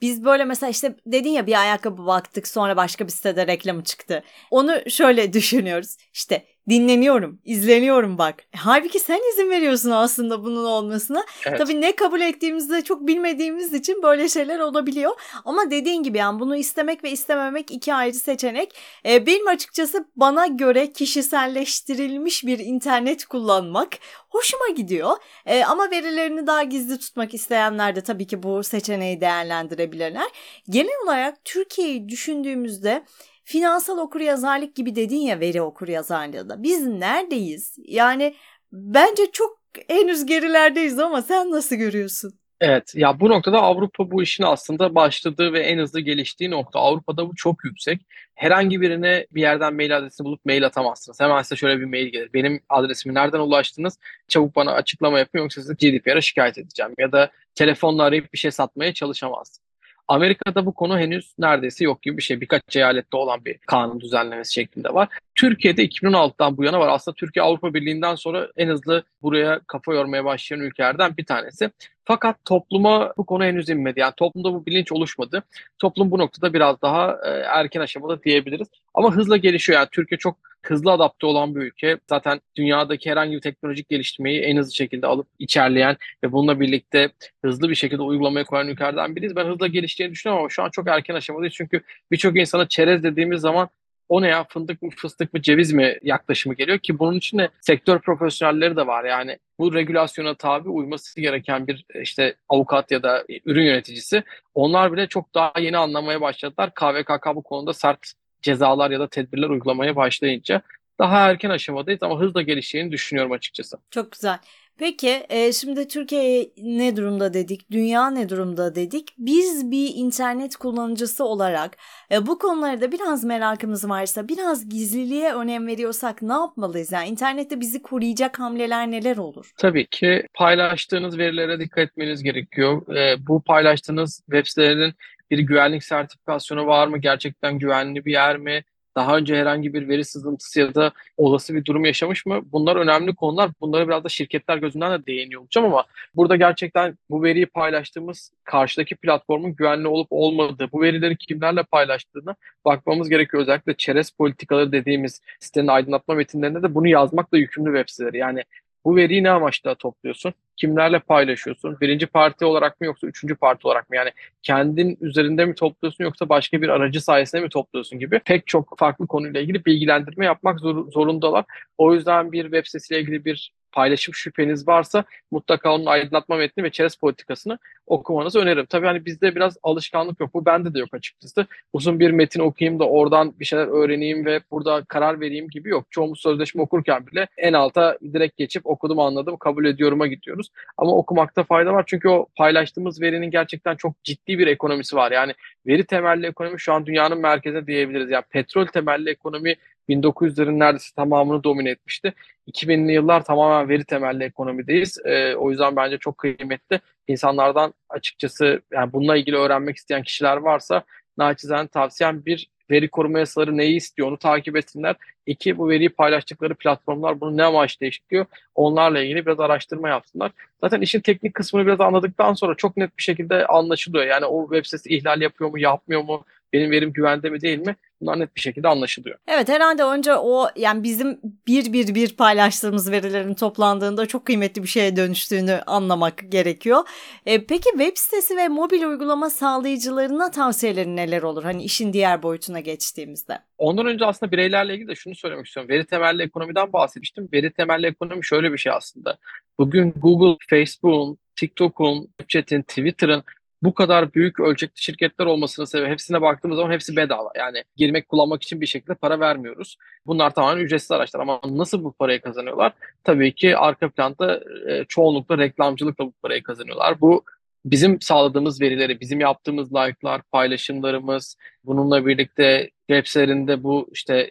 Biz 0.00 0.24
böyle 0.24 0.44
mesela 0.44 0.70
işte 0.70 0.96
dedin 1.06 1.30
ya 1.30 1.46
bir 1.46 1.60
ayakkabı 1.60 2.06
baktık 2.06 2.48
sonra 2.48 2.76
başka 2.76 3.06
bir 3.06 3.12
sitede 3.12 3.46
reklamı 3.46 3.84
çıktı. 3.84 4.22
Onu 4.50 4.90
şöyle 4.90 5.32
düşünüyoruz. 5.32 5.96
İşte 6.12 6.44
dinleniyorum, 6.68 7.38
izleniyorum 7.44 8.18
bak. 8.18 8.34
Halbuki 8.56 9.00
sen 9.00 9.20
izin 9.32 9.50
veriyorsun 9.50 9.90
aslında 9.90 10.44
bunun 10.44 10.64
olmasına. 10.64 11.24
Evet. 11.46 11.58
Tabii 11.58 11.80
ne 11.80 11.96
kabul 11.96 12.20
ettiğimizde 12.20 12.82
çok 12.82 13.06
bilmediğimiz 13.06 13.72
için 13.74 14.02
böyle 14.02 14.28
şeyler 14.28 14.58
olabiliyor. 14.58 15.12
Ama 15.44 15.70
dediğin 15.70 16.02
gibi 16.02 16.18
yani 16.18 16.40
bunu 16.40 16.56
istemek 16.56 17.04
ve 17.04 17.10
istememek 17.10 17.70
iki 17.70 17.94
ayrı 17.94 18.14
seçenek. 18.14 18.74
Ee, 19.06 19.26
benim 19.26 19.48
açıkçası 19.48 20.04
bana 20.16 20.46
göre 20.46 20.92
kişiselleştirilmiş 20.92 22.46
bir 22.46 22.58
internet 22.58 23.24
kullanmak 23.24 23.88
hoşuma 24.28 24.68
gidiyor. 24.76 25.16
Ee, 25.46 25.64
ama 25.64 25.90
verilerini 25.90 26.46
daha 26.46 26.62
gizli 26.62 26.98
tutmak 26.98 27.34
isteyenler 27.34 27.96
de 27.96 28.00
tabii 28.00 28.26
ki 28.26 28.42
bu 28.42 28.62
seçeneği 28.62 29.20
değerlendirebilirler. 29.20 30.26
Genel 30.70 31.02
olarak 31.04 31.44
Türkiye'yi 31.44 32.08
düşündüğümüzde 32.08 33.04
finansal 33.44 33.98
okuryazarlık 33.98 34.76
gibi 34.76 34.96
dedin 34.96 35.20
ya 35.20 35.40
veri 35.40 35.62
okuryazarlığı 35.62 36.48
da. 36.48 36.62
Biz 36.62 36.86
neredeyiz? 36.86 37.76
Yani 37.78 38.34
bence 38.72 39.22
çok 39.32 39.58
henüz 39.88 40.26
gerilerdeyiz 40.26 40.98
ama 40.98 41.22
sen 41.22 41.50
nasıl 41.50 41.76
görüyorsun? 41.76 42.34
Evet 42.60 42.92
ya 42.94 43.20
bu 43.20 43.28
noktada 43.28 43.62
Avrupa 43.62 44.10
bu 44.10 44.22
işin 44.22 44.44
aslında 44.44 44.94
başladığı 44.94 45.52
ve 45.52 45.60
en 45.60 45.78
hızlı 45.78 46.00
geliştiği 46.00 46.50
nokta. 46.50 46.78
Avrupa'da 46.78 47.28
bu 47.28 47.36
çok 47.36 47.64
yüksek. 47.64 48.00
Herhangi 48.34 48.80
birine 48.80 49.26
bir 49.30 49.40
yerden 49.40 49.74
mail 49.74 49.96
adresini 49.96 50.24
bulup 50.24 50.44
mail 50.44 50.66
atamazsınız. 50.66 51.20
Hemen 51.20 51.42
size 51.42 51.56
şöyle 51.56 51.80
bir 51.80 51.84
mail 51.84 52.06
gelir. 52.06 52.30
Benim 52.34 52.60
adresimi 52.68 53.14
nereden 53.14 53.38
ulaştınız? 53.40 53.98
Çabuk 54.28 54.56
bana 54.56 54.72
açıklama 54.72 55.18
yapın 55.18 55.38
yoksa 55.38 55.60
sizi 55.62 55.74
GDPR'a 55.74 56.20
şikayet 56.20 56.58
edeceğim. 56.58 56.92
Ya 56.98 57.12
da 57.12 57.30
telefonla 57.54 58.02
arayıp 58.02 58.32
bir 58.32 58.38
şey 58.38 58.50
satmaya 58.50 58.94
çalışamazsınız. 58.94 59.63
Amerika'da 60.08 60.66
bu 60.66 60.74
konu 60.74 60.98
henüz 60.98 61.34
neredeyse 61.38 61.84
yok 61.84 62.02
gibi 62.02 62.16
bir 62.16 62.22
şey. 62.22 62.40
Birkaç 62.40 62.76
eyalette 62.76 63.16
olan 63.16 63.44
bir 63.44 63.58
kanun 63.58 64.00
düzenlemesi 64.00 64.52
şeklinde 64.52 64.94
var. 64.94 65.08
Türkiye'de 65.34 65.84
2016'dan 65.84 66.56
bu 66.56 66.64
yana 66.64 66.80
var. 66.80 66.88
Aslında 66.88 67.14
Türkiye 67.14 67.42
Avrupa 67.42 67.74
Birliği'nden 67.74 68.14
sonra 68.14 68.48
en 68.56 68.68
hızlı 68.68 69.04
buraya 69.22 69.60
kafa 69.66 69.94
yormaya 69.94 70.24
başlayan 70.24 70.60
ülkelerden 70.60 71.16
bir 71.16 71.24
tanesi. 71.24 71.70
Fakat 72.04 72.36
topluma 72.44 73.12
bu 73.16 73.26
konu 73.26 73.44
henüz 73.44 73.68
inmedi. 73.68 74.00
Yani 74.00 74.12
toplumda 74.16 74.54
bu 74.54 74.66
bilinç 74.66 74.92
oluşmadı. 74.92 75.42
Toplum 75.78 76.10
bu 76.10 76.18
noktada 76.18 76.54
biraz 76.54 76.82
daha 76.82 77.18
e, 77.26 77.28
erken 77.30 77.80
aşamada 77.80 78.22
diyebiliriz. 78.22 78.68
Ama 78.94 79.14
hızla 79.14 79.36
gelişiyor. 79.36 79.78
Yani 79.78 79.88
Türkiye 79.92 80.18
çok 80.18 80.36
hızlı 80.62 80.92
adapte 80.92 81.26
olan 81.26 81.54
bir 81.54 81.60
ülke. 81.60 81.98
Zaten 82.08 82.40
dünyadaki 82.56 83.10
herhangi 83.10 83.36
bir 83.36 83.40
teknolojik 83.40 83.88
geliştirmeyi 83.88 84.40
en 84.40 84.56
hızlı 84.56 84.74
şekilde 84.74 85.06
alıp 85.06 85.26
içerleyen 85.38 85.96
ve 86.24 86.32
bununla 86.32 86.60
birlikte 86.60 87.10
hızlı 87.44 87.70
bir 87.70 87.74
şekilde 87.74 88.02
uygulamaya 88.02 88.44
koyan 88.44 88.68
ülkelerden 88.68 89.16
biriyiz. 89.16 89.36
Ben 89.36 89.44
hızla 89.44 89.66
gelişeceğini 89.66 90.12
düşünüyorum 90.12 90.40
ama 90.40 90.50
şu 90.50 90.62
an 90.62 90.70
çok 90.70 90.88
erken 90.88 91.14
aşamadayız. 91.14 91.54
Çünkü 91.54 91.80
birçok 92.12 92.38
insana 92.38 92.68
çerez 92.68 93.02
dediğimiz 93.02 93.40
zaman 93.40 93.68
o 94.08 94.22
ne 94.22 94.28
ya 94.28 94.44
fındık 94.44 94.82
mı 94.82 94.90
fıstık 94.96 95.34
mı 95.34 95.42
ceviz 95.42 95.72
mi 95.72 95.98
yaklaşımı 96.02 96.54
geliyor 96.54 96.78
ki 96.78 96.98
bunun 96.98 97.16
için 97.16 97.38
de 97.38 97.48
sektör 97.60 97.98
profesyonelleri 98.00 98.76
de 98.76 98.86
var. 98.86 99.04
Yani 99.04 99.38
bu 99.58 99.74
regülasyona 99.74 100.34
tabi 100.34 100.68
uyması 100.68 101.20
gereken 101.20 101.66
bir 101.66 101.84
işte 102.02 102.34
avukat 102.48 102.90
ya 102.90 103.02
da 103.02 103.24
ürün 103.44 103.64
yöneticisi 103.64 104.22
onlar 104.54 104.92
bile 104.92 105.06
çok 105.06 105.34
daha 105.34 105.52
yeni 105.60 105.76
anlamaya 105.76 106.20
başladılar. 106.20 106.74
KVKK 106.74 107.26
bu 107.34 107.42
konuda 107.42 107.72
sert 107.72 108.12
cezalar 108.42 108.90
ya 108.90 109.00
da 109.00 109.08
tedbirler 109.08 109.48
uygulamaya 109.48 109.96
başlayınca 109.96 110.62
daha 110.98 111.30
erken 111.30 111.50
aşamadayız 111.50 112.02
ama 112.02 112.20
hızla 112.20 112.42
gelişeceğini 112.42 112.92
düşünüyorum 112.92 113.32
açıkçası. 113.32 113.76
Çok 113.90 114.12
güzel. 114.12 114.38
Peki 114.78 115.26
e, 115.28 115.52
şimdi 115.52 115.88
Türkiye 115.88 116.50
ne 116.56 116.96
durumda 116.96 117.34
dedik, 117.34 117.70
dünya 117.70 118.10
ne 118.10 118.28
durumda 118.28 118.74
dedik. 118.74 119.08
Biz 119.18 119.70
bir 119.70 119.90
internet 119.94 120.56
kullanıcısı 120.56 121.24
olarak 121.24 121.76
e, 122.12 122.26
bu 122.26 122.38
konularda 122.38 122.92
biraz 122.92 123.24
merakımız 123.24 123.88
varsa, 123.88 124.28
biraz 124.28 124.68
gizliliğe 124.68 125.34
önem 125.34 125.66
veriyorsak 125.66 126.22
ne 126.22 126.32
yapmalıyız? 126.32 126.92
Yani 126.92 127.08
internette 127.08 127.60
bizi 127.60 127.82
koruyacak 127.82 128.38
hamleler 128.40 128.90
neler 128.90 129.16
olur? 129.16 129.52
Tabii 129.58 129.86
ki 129.86 130.26
paylaştığınız 130.34 131.18
verilere 131.18 131.60
dikkat 131.60 131.84
etmeniz 131.88 132.22
gerekiyor. 132.22 132.96
E, 132.96 133.26
bu 133.26 133.42
paylaştığınız 133.42 134.22
web 134.30 134.46
sitelerinin 134.46 134.94
bir 135.30 135.38
güvenlik 135.38 135.84
sertifikasyonu 135.84 136.66
var 136.66 136.86
mı? 136.86 136.98
Gerçekten 136.98 137.58
güvenli 137.58 138.04
bir 138.04 138.12
yer 138.12 138.36
mi? 138.36 138.64
Daha 138.96 139.16
önce 139.16 139.36
herhangi 139.36 139.74
bir 139.74 139.88
veri 139.88 140.04
sızıntısı 140.04 140.60
ya 140.60 140.74
da 140.74 140.92
olası 141.16 141.54
bir 141.54 141.64
durum 141.64 141.84
yaşamış 141.84 142.26
mı? 142.26 142.42
Bunlar 142.52 142.76
önemli 142.76 143.14
konular. 143.14 143.50
Bunları 143.60 143.88
biraz 143.88 144.04
da 144.04 144.08
şirketler 144.08 144.56
gözünden 144.56 144.92
de 144.92 145.06
değiniyor 145.06 145.40
olacağım 145.40 145.66
ama 145.66 145.84
burada 146.14 146.36
gerçekten 146.36 146.98
bu 147.10 147.22
veriyi 147.22 147.46
paylaştığımız 147.46 148.30
karşıdaki 148.44 148.96
platformun 148.96 149.54
güvenli 149.56 149.88
olup 149.88 150.08
olmadığı, 150.10 150.72
bu 150.72 150.82
verileri 150.82 151.16
kimlerle 151.16 151.62
paylaştığını 151.62 152.34
bakmamız 152.64 153.08
gerekiyor. 153.08 153.42
Özellikle 153.42 153.74
çerez 153.74 154.10
politikaları 154.10 154.72
dediğimiz 154.72 155.20
sitenin 155.40 155.68
aydınlatma 155.68 156.14
metinlerinde 156.14 156.62
de 156.62 156.74
bunu 156.74 156.88
yazmakla 156.88 157.38
yükümlü 157.38 157.76
web 157.76 157.88
siteleri. 157.88 158.18
Yani 158.18 158.44
bu 158.84 158.96
veriyi 158.96 159.22
ne 159.22 159.30
amaçla 159.30 159.74
topluyorsun? 159.74 160.34
Kimlerle 160.56 160.98
paylaşıyorsun? 160.98 161.80
Birinci 161.80 162.06
parti 162.06 162.44
olarak 162.44 162.80
mı 162.80 162.86
yoksa 162.86 163.06
üçüncü 163.06 163.34
parti 163.36 163.66
olarak 163.66 163.90
mı? 163.90 163.96
Yani 163.96 164.10
kendin 164.42 164.98
üzerinde 165.00 165.44
mi 165.44 165.54
topluyorsun 165.54 166.04
yoksa 166.04 166.28
başka 166.28 166.62
bir 166.62 166.68
aracı 166.68 167.00
sayesinde 167.00 167.42
mi 167.42 167.48
topluyorsun 167.48 167.98
gibi 167.98 168.18
pek 168.24 168.46
çok 168.46 168.78
farklı 168.78 169.06
konuyla 169.06 169.40
ilgili 169.40 169.64
bilgilendirme 169.64 170.24
yapmak 170.26 170.60
zor, 170.60 170.90
zorundalar. 170.92 171.44
O 171.78 171.94
yüzden 171.94 172.32
bir 172.32 172.42
web 172.42 172.66
sitesiyle 172.66 173.00
ilgili 173.00 173.24
bir 173.24 173.52
paylaşım 173.74 174.14
şüpheniz 174.14 174.68
varsa 174.68 175.04
mutlaka 175.30 175.74
onun 175.74 175.86
aydınlatma 175.86 176.36
metni 176.36 176.64
ve 176.64 176.70
çerez 176.70 176.96
politikasını 176.96 177.58
okumanızı 177.86 178.40
öneririm. 178.40 178.66
Tabii 178.66 178.86
hani 178.86 179.04
bizde 179.04 179.34
biraz 179.34 179.56
alışkanlık 179.62 180.20
yok. 180.20 180.34
Bu 180.34 180.46
bende 180.46 180.74
de 180.74 180.78
yok 180.78 180.94
açıkçası. 180.94 181.46
Uzun 181.72 182.00
bir 182.00 182.10
metin 182.10 182.40
okuyayım 182.40 182.78
da 182.78 182.88
oradan 182.88 183.34
bir 183.40 183.44
şeyler 183.44 183.66
öğreneyim 183.66 184.24
ve 184.24 184.40
burada 184.50 184.84
karar 184.84 185.20
vereyim 185.20 185.48
gibi 185.48 185.68
yok. 185.68 185.86
Çoğumuz 185.90 186.20
sözleşme 186.20 186.62
okurken 186.62 187.06
bile 187.06 187.28
en 187.36 187.52
alta 187.52 187.98
direkt 188.12 188.36
geçip 188.36 188.66
okudum 188.66 188.98
anladım 188.98 189.36
kabul 189.36 189.64
ediyorum'a 189.64 190.06
gidiyoruz. 190.06 190.48
Ama 190.76 190.96
okumakta 190.96 191.42
fayda 191.44 191.72
var 191.72 191.84
çünkü 191.86 192.08
o 192.08 192.26
paylaştığımız 192.36 193.02
verinin 193.02 193.30
gerçekten 193.30 193.76
çok 193.76 194.04
ciddi 194.04 194.38
bir 194.38 194.46
ekonomisi 194.46 194.96
var. 194.96 195.12
Yani 195.12 195.34
veri 195.66 195.84
temelli 195.84 196.26
ekonomi 196.26 196.60
şu 196.60 196.72
an 196.72 196.86
dünyanın 196.86 197.20
merkezine 197.20 197.66
diyebiliriz. 197.66 198.10
Yani 198.10 198.24
petrol 198.30 198.66
temelli 198.66 199.10
ekonomi 199.10 199.56
1900'lerin 199.88 200.58
neredeyse 200.58 200.94
tamamını 200.96 201.44
domine 201.44 201.70
etmişti. 201.70 202.12
2000'li 202.48 202.92
yıllar 202.92 203.24
tamamen 203.24 203.68
veri 203.68 203.84
temelli 203.84 204.24
ekonomideyiz. 204.24 204.98
E, 205.04 205.36
o 205.36 205.50
yüzden 205.50 205.76
bence 205.76 205.98
çok 205.98 206.18
kıymetli. 206.18 206.80
İnsanlardan 207.08 207.74
açıkçası 207.88 208.62
yani 208.72 208.92
bununla 208.92 209.16
ilgili 209.16 209.36
öğrenmek 209.36 209.76
isteyen 209.76 210.02
kişiler 210.02 210.36
varsa 210.36 210.84
naçizane 211.18 211.68
tavsiyem 211.68 212.24
bir 212.26 212.48
veri 212.70 212.88
koruma 212.88 213.18
yasaları 213.18 213.56
neyi 213.56 213.76
istiyor 213.76 214.08
onu 214.08 214.16
takip 214.16 214.56
etsinler. 214.56 214.96
İki 215.26 215.58
bu 215.58 215.68
veriyi 215.68 215.88
paylaştıkları 215.88 216.54
platformlar 216.54 217.20
bunu 217.20 217.36
ne 217.36 217.44
amaçla 217.44 217.86
işliyor 217.86 218.26
onlarla 218.54 219.02
ilgili 219.02 219.26
biraz 219.26 219.40
araştırma 219.40 219.88
yapsınlar. 219.88 220.32
Zaten 220.60 220.80
işin 220.80 221.00
teknik 221.00 221.34
kısmını 221.34 221.66
biraz 221.66 221.80
anladıktan 221.80 222.34
sonra 222.34 222.54
çok 222.54 222.76
net 222.76 222.98
bir 222.98 223.02
şekilde 223.02 223.46
anlaşılıyor. 223.46 224.04
Yani 224.04 224.26
o 224.26 224.42
web 224.42 224.64
sitesi 224.64 224.96
ihlal 224.96 225.20
yapıyor 225.20 225.50
mu 225.50 225.58
yapmıyor 225.58 226.02
mu 226.02 226.24
benim 226.52 226.70
verim 226.70 226.92
güvende 226.92 227.30
mi 227.30 227.40
değil 227.40 227.58
mi 227.58 227.76
bunlar 228.04 228.20
net 228.20 228.36
bir 228.36 228.40
şekilde 228.40 228.68
anlaşılıyor. 228.68 229.18
Evet 229.28 229.48
herhalde 229.48 229.84
önce 229.84 230.14
o 230.14 230.46
yani 230.56 230.82
bizim 230.82 231.20
bir 231.46 231.72
bir 231.72 231.94
bir 231.94 232.16
paylaştığımız 232.16 232.90
verilerin 232.90 233.34
toplandığında 233.34 234.06
çok 234.06 234.24
kıymetli 234.26 234.62
bir 234.62 234.68
şeye 234.68 234.96
dönüştüğünü 234.96 235.60
anlamak 235.66 236.32
gerekiyor. 236.32 236.82
E, 237.26 237.46
peki 237.46 237.70
web 237.70 237.96
sitesi 237.96 238.36
ve 238.36 238.48
mobil 238.48 238.82
uygulama 238.82 239.30
sağlayıcılarına 239.30 240.30
tavsiyelerin 240.30 240.96
neler 240.96 241.22
olur? 241.22 241.44
Hani 241.44 241.64
işin 241.64 241.92
diğer 241.92 242.22
boyutuna 242.22 242.60
geçtiğimizde. 242.60 243.38
Ondan 243.58 243.86
önce 243.86 244.06
aslında 244.06 244.32
bireylerle 244.32 244.74
ilgili 244.74 244.88
de 244.88 244.94
şunu 244.94 245.14
söylemek 245.14 245.46
istiyorum. 245.46 245.70
Veri 245.70 245.86
temelli 245.86 246.22
ekonomiden 246.22 246.72
bahsetmiştim. 246.72 247.28
Veri 247.32 247.52
temelli 247.52 247.86
ekonomi 247.86 248.24
şöyle 248.24 248.52
bir 248.52 248.58
şey 248.58 248.72
aslında. 248.72 249.18
Bugün 249.58 249.94
Google, 249.96 250.36
Facebook'un, 250.50 251.18
TikTok'un, 251.36 252.08
Snapchat'in, 252.34 252.62
Twitter'ın 252.62 253.22
bu 253.64 253.74
kadar 253.74 254.14
büyük 254.14 254.40
ölçekli 254.40 254.82
şirketler 254.82 255.26
olmasının 255.26 255.66
sebebi 255.66 255.90
hepsine 255.90 256.22
baktığımız 256.22 256.56
zaman 256.56 256.72
hepsi 256.72 256.96
bedava. 256.96 257.30
Yani 257.36 257.64
girmek 257.76 258.08
kullanmak 258.08 258.42
için 258.42 258.60
bir 258.60 258.66
şekilde 258.66 258.94
para 258.94 259.20
vermiyoruz. 259.20 259.76
Bunlar 260.06 260.34
tamamen 260.34 260.62
ücretsiz 260.64 260.90
araçlar 260.90 261.20
ama 261.20 261.40
nasıl 261.44 261.84
bu 261.84 261.92
parayı 261.92 262.20
kazanıyorlar? 262.20 262.72
Tabii 263.04 263.34
ki 263.34 263.56
arka 263.56 263.90
planda 263.90 264.40
e, 264.68 264.84
çoğunlukla 264.88 265.38
reklamcılıkla 265.38 266.06
bu 266.06 266.12
parayı 266.12 266.42
kazanıyorlar. 266.42 267.00
Bu 267.00 267.24
bizim 267.64 268.00
sağladığımız 268.00 268.60
verileri, 268.60 269.00
bizim 269.00 269.20
yaptığımız 269.20 269.74
like'lar, 269.74 270.22
paylaşımlarımız, 270.22 271.36
bununla 271.64 272.06
birlikte 272.06 272.70
web 272.90 273.06
sitelerinde 273.06 273.62
bu 273.62 273.88
işte 273.92 274.30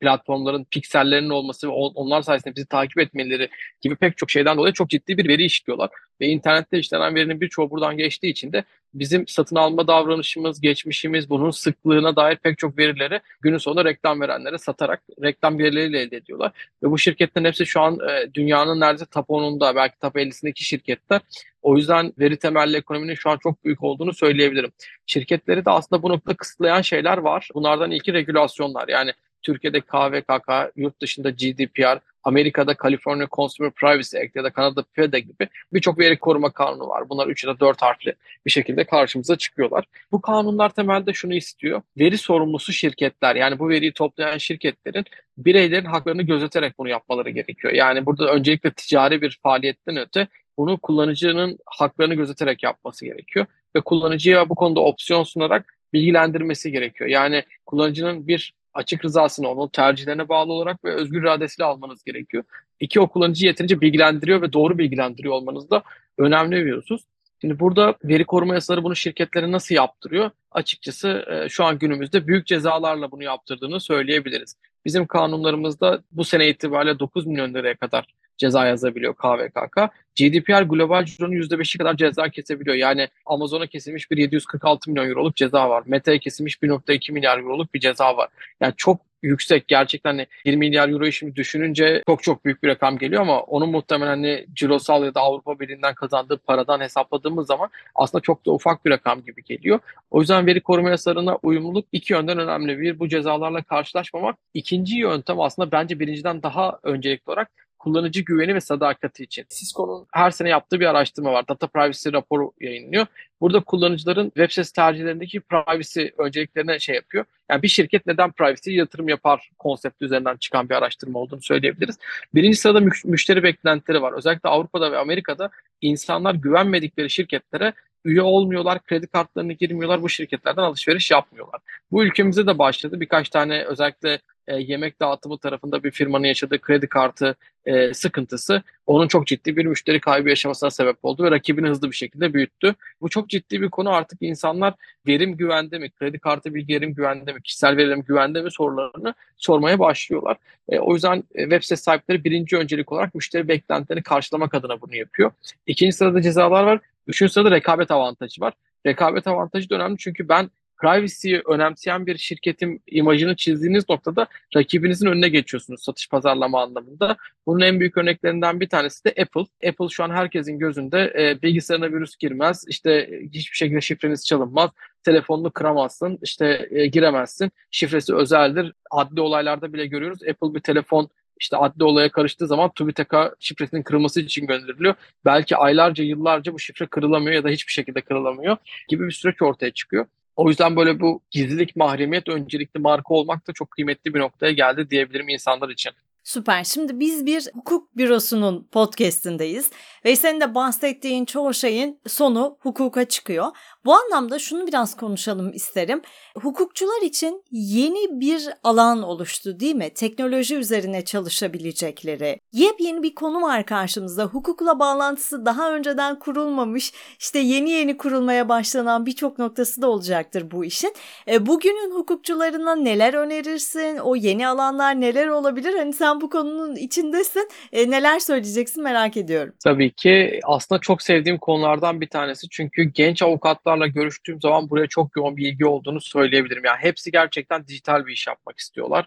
platformların 0.00 0.64
piksellerinin 0.64 1.30
olması 1.30 1.68
ve 1.68 1.72
onlar 1.72 2.22
sayesinde 2.22 2.56
bizi 2.56 2.66
takip 2.66 2.98
etmeleri 2.98 3.48
gibi 3.80 3.96
pek 3.96 4.16
çok 4.16 4.30
şeyden 4.30 4.56
dolayı 4.56 4.72
çok 4.72 4.90
ciddi 4.90 5.18
bir 5.18 5.28
veri 5.28 5.44
işliyorlar. 5.44 5.90
Ve 6.20 6.26
internette 6.26 6.78
işlenen 6.78 7.14
verinin 7.14 7.40
birçoğu 7.40 7.70
buradan 7.70 7.96
geçtiği 7.96 8.28
için 8.28 8.52
de 8.52 8.64
bizim 8.94 9.26
satın 9.28 9.56
alma 9.56 9.86
davranışımız, 9.86 10.60
geçmişimiz, 10.60 11.30
bunun 11.30 11.50
sıklığına 11.50 12.16
dair 12.16 12.36
pek 12.36 12.58
çok 12.58 12.78
verileri 12.78 13.20
günün 13.40 13.58
sonunda 13.58 13.84
reklam 13.84 14.20
verenlere 14.20 14.58
satarak 14.58 15.02
reklam 15.22 15.58
verileriyle 15.58 16.00
elde 16.00 16.16
ediyorlar. 16.16 16.52
Ve 16.82 16.90
bu 16.90 16.98
şirketlerin 16.98 17.46
hepsi 17.46 17.66
şu 17.66 17.80
an 17.80 17.98
e, 18.08 18.34
dünyanın 18.34 18.80
neredeyse 18.80 19.06
top 19.06 19.28
10'unda 19.28 19.76
belki 19.76 19.98
top 19.98 20.16
50'sindeki 20.16 20.62
şirketler. 20.62 21.20
O 21.62 21.76
yüzden 21.76 22.12
veri 22.18 22.36
temelli 22.36 22.76
ekonominin 22.76 23.14
şu 23.14 23.30
an 23.30 23.38
çok 23.42 23.64
büyük 23.64 23.82
olduğunu 23.82 24.14
söyleyebilirim. 24.14 24.72
Şirketleri 25.06 25.64
de 25.64 25.70
aslında 25.70 26.02
bu 26.02 26.08
noktada 26.08 26.36
kısıtlayan 26.36 26.82
şeyler 26.82 27.18
var. 27.18 27.48
Bunlardan 27.54 27.90
ilki 27.90 28.12
regülasyonlar. 28.12 28.88
Yani 28.88 29.12
Türkiye'de 29.42 29.80
KVKK, 29.80 30.72
yurt 30.76 31.00
dışında 31.00 31.30
GDPR, 31.30 31.98
Amerika'da 32.24 32.74
California 32.82 33.26
Consumer 33.32 33.70
Privacy 33.70 34.18
Act 34.18 34.36
ya 34.36 34.44
da 34.44 34.50
Kanada 34.50 34.84
FEDA 34.92 35.18
gibi 35.18 35.48
birçok 35.72 35.98
veri 35.98 36.18
koruma 36.18 36.50
kanunu 36.50 36.88
var. 36.88 37.08
Bunlar 37.08 37.26
3 37.26 37.44
ya 37.44 37.54
da 37.54 37.60
4 37.60 37.82
harfli 37.82 38.14
bir 38.46 38.50
şekilde 38.50 38.84
karşımıza 38.84 39.36
çıkıyorlar. 39.36 39.84
Bu 40.12 40.20
kanunlar 40.20 40.68
temelde 40.68 41.12
şunu 41.12 41.34
istiyor. 41.34 41.82
Veri 41.98 42.18
sorumlusu 42.18 42.72
şirketler 42.72 43.36
yani 43.36 43.58
bu 43.58 43.68
veriyi 43.68 43.92
toplayan 43.92 44.38
şirketlerin 44.38 45.04
bireylerin 45.38 45.84
haklarını 45.84 46.22
gözeterek 46.22 46.78
bunu 46.78 46.88
yapmaları 46.88 47.30
gerekiyor. 47.30 47.72
Yani 47.72 48.06
burada 48.06 48.32
öncelikle 48.32 48.70
ticari 48.70 49.22
bir 49.22 49.38
faaliyetten 49.42 49.96
öte 49.96 50.28
bunu 50.58 50.78
kullanıcının 50.78 51.58
haklarını 51.66 52.14
gözeterek 52.14 52.62
yapması 52.62 53.04
gerekiyor. 53.04 53.46
Ve 53.76 53.80
kullanıcıya 53.80 54.48
bu 54.48 54.54
konuda 54.54 54.80
opsiyon 54.80 55.22
sunarak 55.22 55.74
bilgilendirmesi 55.92 56.72
gerekiyor. 56.72 57.10
Yani 57.10 57.44
kullanıcının 57.66 58.26
bir 58.26 58.54
açık 58.74 59.04
rızasını, 59.04 59.48
onun 59.48 59.68
tercihlerine 59.68 60.28
bağlı 60.28 60.52
olarak 60.52 60.84
ve 60.84 60.94
özgür 60.94 61.22
iradesiyle 61.22 61.66
almanız 61.66 62.04
gerekiyor. 62.04 62.44
İki, 62.80 63.00
o 63.00 63.08
kullanıcıyı 63.08 63.50
yeterince 63.50 63.80
bilgilendiriyor 63.80 64.42
ve 64.42 64.52
doğru 64.52 64.78
bilgilendiriyor 64.78 65.34
olmanız 65.34 65.70
da 65.70 65.82
önemli 66.18 66.66
bir 66.66 66.76
husus. 66.76 67.02
Şimdi 67.40 67.60
burada 67.60 67.94
veri 68.04 68.24
koruma 68.24 68.54
yasaları 68.54 68.84
bunu 68.84 68.96
şirketlere 68.96 69.52
nasıl 69.52 69.74
yaptırıyor? 69.74 70.30
Açıkçası 70.50 71.24
e, 71.30 71.48
şu 71.48 71.64
an 71.64 71.78
günümüzde 71.78 72.26
büyük 72.26 72.46
cezalarla 72.46 73.10
bunu 73.10 73.22
yaptırdığını 73.22 73.80
söyleyebiliriz. 73.80 74.56
Bizim 74.84 75.06
kanunlarımızda 75.06 76.02
bu 76.10 76.24
sene 76.24 76.48
itibariyle 76.48 76.98
9 76.98 77.26
milyon 77.26 77.54
liraya 77.54 77.76
kadar 77.76 78.06
ceza 78.40 78.66
yazabiliyor 78.66 79.14
KVKK. 79.14 79.76
GDPR 80.18 80.62
global 80.62 81.04
cironun 81.04 81.32
%5'i 81.32 81.78
kadar 81.78 81.96
ceza 81.96 82.28
kesebiliyor. 82.28 82.76
Yani 82.76 83.08
Amazon'a 83.26 83.66
kesilmiş 83.66 84.10
bir 84.10 84.16
746 84.16 84.90
milyon 84.90 85.08
euroluk 85.08 85.36
ceza 85.36 85.70
var. 85.70 85.82
Meta'ya 85.86 86.18
kesilmiş 86.18 86.56
1.2 86.62 87.12
milyar 87.12 87.38
euroluk 87.38 87.74
bir 87.74 87.80
ceza 87.80 88.16
var. 88.16 88.28
Yani 88.60 88.74
çok 88.76 89.00
yüksek 89.22 89.68
gerçekten 89.68 90.10
hani 90.10 90.26
1 90.44 90.56
milyar 90.56 90.88
euroyu 90.88 91.12
şimdi 91.12 91.36
düşününce 91.36 92.02
çok 92.06 92.22
çok 92.22 92.44
büyük 92.44 92.62
bir 92.62 92.68
rakam 92.68 92.98
geliyor 92.98 93.22
ama 93.22 93.40
onun 93.40 93.70
muhtemelen 93.70 94.10
hani 94.10 94.46
cirosal 94.54 95.04
ya 95.04 95.14
da 95.14 95.20
Avrupa 95.20 95.60
Birliği'nden 95.60 95.94
kazandığı 95.94 96.38
paradan 96.38 96.80
hesapladığımız 96.80 97.46
zaman 97.46 97.68
aslında 97.94 98.22
çok 98.22 98.46
da 98.46 98.52
ufak 98.52 98.84
bir 98.84 98.90
rakam 98.90 99.22
gibi 99.22 99.44
geliyor. 99.44 99.80
O 100.10 100.20
yüzden 100.20 100.46
veri 100.46 100.60
koruma 100.60 100.90
yasalarına 100.90 101.36
uyumluluk 101.42 101.86
iki 101.92 102.12
yönden 102.12 102.38
önemli. 102.38 102.80
Bir 102.80 102.98
bu 102.98 103.08
cezalarla 103.08 103.62
karşılaşmamak. 103.62 104.36
İkinci 104.54 104.96
yöntem 104.96 105.40
aslında 105.40 105.72
bence 105.72 106.00
birinciden 106.00 106.42
daha 106.42 106.78
öncelikli 106.82 107.30
olarak 107.30 107.50
kullanıcı 107.80 108.20
güveni 108.20 108.54
ve 108.54 108.60
sadakati 108.60 109.22
için. 109.22 109.44
Cisco'nun 109.48 110.06
her 110.12 110.30
sene 110.30 110.48
yaptığı 110.48 110.80
bir 110.80 110.86
araştırma 110.86 111.32
var. 111.32 111.48
Data 111.48 111.66
Privacy 111.66 112.12
raporu 112.12 112.52
yayınlıyor. 112.60 113.06
Burada 113.40 113.60
kullanıcıların 113.60 114.24
web 114.24 114.50
sitesi 114.50 114.72
tercihlerindeki 114.72 115.40
privacy 115.40 116.06
önceliklerine 116.18 116.78
şey 116.78 116.94
yapıyor. 116.94 117.24
Yani 117.50 117.62
bir 117.62 117.68
şirket 117.68 118.06
neden 118.06 118.32
privacy 118.32 118.70
yatırım 118.70 119.08
yapar 119.08 119.50
konsepti 119.58 120.04
üzerinden 120.04 120.36
çıkan 120.36 120.68
bir 120.68 120.74
araştırma 120.74 121.18
olduğunu 121.18 121.42
söyleyebiliriz. 121.42 121.98
Birinci 122.34 122.56
sırada 122.56 122.80
müşteri 123.04 123.42
beklentileri 123.42 124.02
var. 124.02 124.12
Özellikle 124.12 124.48
Avrupa'da 124.48 124.92
ve 124.92 124.98
Amerika'da 124.98 125.50
insanlar 125.80 126.34
güvenmedikleri 126.34 127.10
şirketlere 127.10 127.72
üye 128.04 128.22
olmuyorlar, 128.22 128.82
kredi 128.82 129.06
kartlarını 129.06 129.52
girmiyorlar, 129.52 130.02
bu 130.02 130.08
şirketlerden 130.08 130.62
alışveriş 130.62 131.10
yapmıyorlar. 131.10 131.60
Bu 131.92 132.04
ülkemizde 132.04 132.46
de 132.46 132.58
başladı. 132.58 133.00
Birkaç 133.00 133.28
tane 133.28 133.64
özellikle 133.64 134.18
e, 134.50 134.60
yemek 134.60 135.00
dağıtımı 135.00 135.38
tarafında 135.38 135.84
bir 135.84 135.90
firmanın 135.90 136.24
yaşadığı 136.24 136.58
kredi 136.58 136.86
kartı 136.86 137.36
e, 137.66 137.94
sıkıntısı 137.94 138.62
onun 138.86 139.08
çok 139.08 139.26
ciddi 139.26 139.56
bir 139.56 139.66
müşteri 139.66 140.00
kaybı 140.00 140.28
yaşamasına 140.28 140.70
sebep 140.70 140.96
oldu 141.02 141.24
ve 141.24 141.30
rakibini 141.30 141.68
hızlı 141.68 141.90
bir 141.90 141.96
şekilde 141.96 142.34
büyüttü. 142.34 142.74
Bu 143.00 143.08
çok 143.08 143.28
ciddi 143.28 143.62
bir 143.62 143.70
konu 143.70 143.90
artık 143.90 144.22
insanlar 144.22 144.74
verim 145.06 145.36
güvende 145.36 145.78
mi, 145.78 145.90
kredi 145.90 146.18
kartı 146.18 146.54
bilgi 146.54 146.74
verim 146.74 146.94
güvende 146.94 147.32
mi, 147.32 147.42
kişisel 147.42 147.76
verilerim 147.76 148.02
güvende 148.02 148.42
mi 148.42 148.50
sorularını 148.50 149.14
sormaya 149.36 149.78
başlıyorlar. 149.78 150.36
E, 150.68 150.78
o 150.78 150.94
yüzden 150.94 151.24
e, 151.34 151.42
web 151.42 151.62
sitesi 151.62 151.82
sahipleri 151.82 152.24
birinci 152.24 152.56
öncelik 152.56 152.92
olarak 152.92 153.14
müşteri 153.14 153.48
beklentilerini 153.48 154.02
karşılamak 154.02 154.54
adına 154.54 154.80
bunu 154.80 154.96
yapıyor. 154.96 155.30
İkinci 155.66 155.96
sırada 155.96 156.22
cezalar 156.22 156.64
var. 156.64 156.80
Üçüncü 157.06 157.32
sırada 157.32 157.50
rekabet 157.50 157.90
avantajı 157.90 158.40
var. 158.40 158.54
Rekabet 158.86 159.26
avantajı 159.26 159.70
da 159.70 159.74
önemli 159.74 159.98
çünkü 159.98 160.28
ben 160.28 160.50
privacy'yi 160.80 161.42
önemseyen 161.46 162.06
bir 162.06 162.18
şirketin 162.18 162.82
imajını 162.86 163.36
çizdiğiniz 163.36 163.88
noktada 163.88 164.26
rakibinizin 164.56 165.06
önüne 165.06 165.28
geçiyorsunuz 165.28 165.82
satış 165.82 166.08
pazarlama 166.08 166.62
anlamında. 166.62 167.16
Bunun 167.46 167.60
en 167.60 167.80
büyük 167.80 167.96
örneklerinden 167.96 168.60
bir 168.60 168.68
tanesi 168.68 169.04
de 169.04 169.08
Apple. 169.22 169.68
Apple 169.68 169.88
şu 169.88 170.04
an 170.04 170.10
herkesin 170.10 170.58
gözünde 170.58 171.12
e, 171.18 171.42
bilgisayarına 171.42 171.92
virüs 171.92 172.16
girmez, 172.16 172.64
işte 172.68 173.20
hiçbir 173.32 173.56
şekilde 173.56 173.80
şifreniz 173.80 174.26
çalınmaz, 174.26 174.70
telefonunu 175.04 175.50
kıramazsın, 175.50 176.18
işte 176.22 176.68
e, 176.70 176.86
giremezsin, 176.86 177.50
şifresi 177.70 178.14
özeldir. 178.14 178.72
Adli 178.90 179.20
olaylarda 179.20 179.72
bile 179.72 179.86
görüyoruz. 179.86 180.22
Apple 180.22 180.54
bir 180.54 180.60
telefon 180.60 181.10
işte 181.40 181.56
adli 181.56 181.84
olaya 181.84 182.10
karıştığı 182.10 182.46
zaman 182.46 182.70
TÜBİTAK'a 182.74 183.34
şifresinin 183.40 183.82
kırılması 183.82 184.20
için 184.20 184.46
gönderiliyor. 184.46 184.94
Belki 185.24 185.56
aylarca, 185.56 186.04
yıllarca 186.04 186.52
bu 186.52 186.58
şifre 186.58 186.86
kırılamıyor 186.86 187.32
ya 187.32 187.44
da 187.44 187.48
hiçbir 187.48 187.72
şekilde 187.72 188.00
kırılamıyor 188.00 188.56
gibi 188.88 189.06
bir 189.06 189.12
süreç 189.12 189.42
ortaya 189.42 189.70
çıkıyor. 189.70 190.06
O 190.36 190.48
yüzden 190.48 190.76
böyle 190.76 191.00
bu 191.00 191.22
gizlilik, 191.30 191.76
mahremiyet 191.76 192.28
öncelikli 192.28 192.78
marka 192.80 193.14
olmak 193.14 193.46
da 193.48 193.52
çok 193.52 193.70
kıymetli 193.70 194.14
bir 194.14 194.20
noktaya 194.20 194.52
geldi 194.52 194.90
diyebilirim 194.90 195.28
insanlar 195.28 195.68
için. 195.68 195.92
Süper. 196.30 196.64
Şimdi 196.64 197.00
biz 197.00 197.26
bir 197.26 197.48
hukuk 197.54 197.96
bürosunun 197.96 198.68
podcastindeyiz 198.72 199.70
ve 200.04 200.16
senin 200.16 200.40
de 200.40 200.54
bahsettiğin 200.54 201.24
çoğu 201.24 201.54
şeyin 201.54 202.00
sonu 202.06 202.56
hukuka 202.60 203.04
çıkıyor. 203.04 203.46
Bu 203.84 203.94
anlamda 203.94 204.38
şunu 204.38 204.66
biraz 204.66 204.96
konuşalım 204.96 205.52
isterim. 205.52 206.02
Hukukçular 206.42 207.02
için 207.02 207.44
yeni 207.50 208.20
bir 208.20 208.48
alan 208.64 209.02
oluştu 209.02 209.60
değil 209.60 209.74
mi? 209.74 209.90
Teknoloji 209.90 210.56
üzerine 210.56 211.04
çalışabilecekleri. 211.04 212.40
Yepyeni 212.52 213.02
bir 213.02 213.14
konu 213.14 213.42
var 213.42 213.66
karşımızda. 213.66 214.24
Hukukla 214.24 214.78
bağlantısı 214.78 215.46
daha 215.46 215.72
önceden 215.72 216.18
kurulmamış, 216.18 216.92
işte 217.18 217.38
yeni 217.38 217.70
yeni 217.70 217.96
kurulmaya 217.96 218.48
başlanan 218.48 219.06
birçok 219.06 219.38
noktası 219.38 219.82
da 219.82 219.88
olacaktır 219.90 220.50
bu 220.50 220.64
işin. 220.64 220.94
E, 221.28 221.46
bugünün 221.46 221.94
hukukçularına 221.94 222.76
neler 222.76 223.14
önerirsin? 223.14 223.98
O 223.98 224.16
yeni 224.16 224.48
alanlar 224.48 225.00
neler 225.00 225.26
olabilir? 225.26 225.74
Hani 225.74 225.92
sen 225.92 226.19
bu 226.20 226.30
konunun 226.30 226.76
içindesin. 226.76 227.48
E, 227.72 227.90
neler 227.90 228.18
söyleyeceksin 228.18 228.82
merak 228.82 229.16
ediyorum. 229.16 229.54
Tabii 229.64 229.90
ki 229.90 230.40
aslında 230.44 230.80
çok 230.80 231.02
sevdiğim 231.02 231.38
konulardan 231.38 232.00
bir 232.00 232.08
tanesi. 232.08 232.48
Çünkü 232.48 232.82
genç 232.82 233.22
avukatlarla 233.22 233.86
görüştüğüm 233.86 234.40
zaman 234.40 234.70
buraya 234.70 234.86
çok 234.86 235.16
yoğun 235.16 235.36
bir 235.36 235.48
ilgi 235.48 235.66
olduğunu 235.66 236.00
söyleyebilirim. 236.00 236.64
Yani 236.64 236.78
hepsi 236.80 237.12
gerçekten 237.12 237.66
dijital 237.66 238.06
bir 238.06 238.12
iş 238.12 238.26
yapmak 238.26 238.58
istiyorlar. 238.58 239.06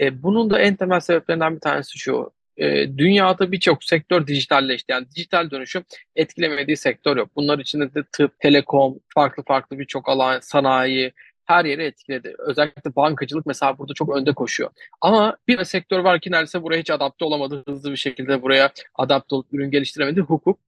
E, 0.00 0.22
bunun 0.22 0.50
da 0.50 0.60
en 0.60 0.76
temel 0.76 1.00
sebeplerinden 1.00 1.54
bir 1.54 1.60
tanesi 1.60 1.98
şu. 1.98 2.30
E, 2.56 2.98
dünyada 2.98 3.52
birçok 3.52 3.84
sektör 3.84 4.26
dijitalleşti. 4.26 4.92
Yani 4.92 5.06
dijital 5.16 5.50
dönüşüm 5.50 5.84
etkilemediği 6.16 6.76
sektör 6.76 7.16
yok. 7.16 7.30
Bunlar 7.36 7.58
içinde 7.58 7.94
de 7.94 8.04
tıp, 8.12 8.40
telekom, 8.40 9.00
farklı 9.14 9.42
farklı 9.42 9.78
birçok 9.78 10.08
alan, 10.08 10.40
sanayi, 10.40 11.12
her 11.44 11.64
yeri 11.64 11.82
etkiledi. 11.82 12.34
Özellikle 12.38 12.96
bankacılık 12.96 13.46
mesela 13.46 13.78
burada 13.78 13.94
çok 13.94 14.16
önde 14.16 14.32
koşuyor. 14.32 14.70
Ama 15.00 15.36
bir 15.48 15.64
sektör 15.64 15.98
var 15.98 16.20
ki 16.20 16.30
neredeyse 16.30 16.62
buraya 16.62 16.80
hiç 16.80 16.90
adapte 16.90 17.24
olamadı. 17.24 17.62
Hızlı 17.68 17.90
bir 17.90 17.96
şekilde 17.96 18.42
buraya 18.42 18.70
adapte 18.94 19.34
olup 19.34 19.46
ürün 19.52 19.70
geliştiremedi. 19.70 20.20
Hukuk. 20.20 20.58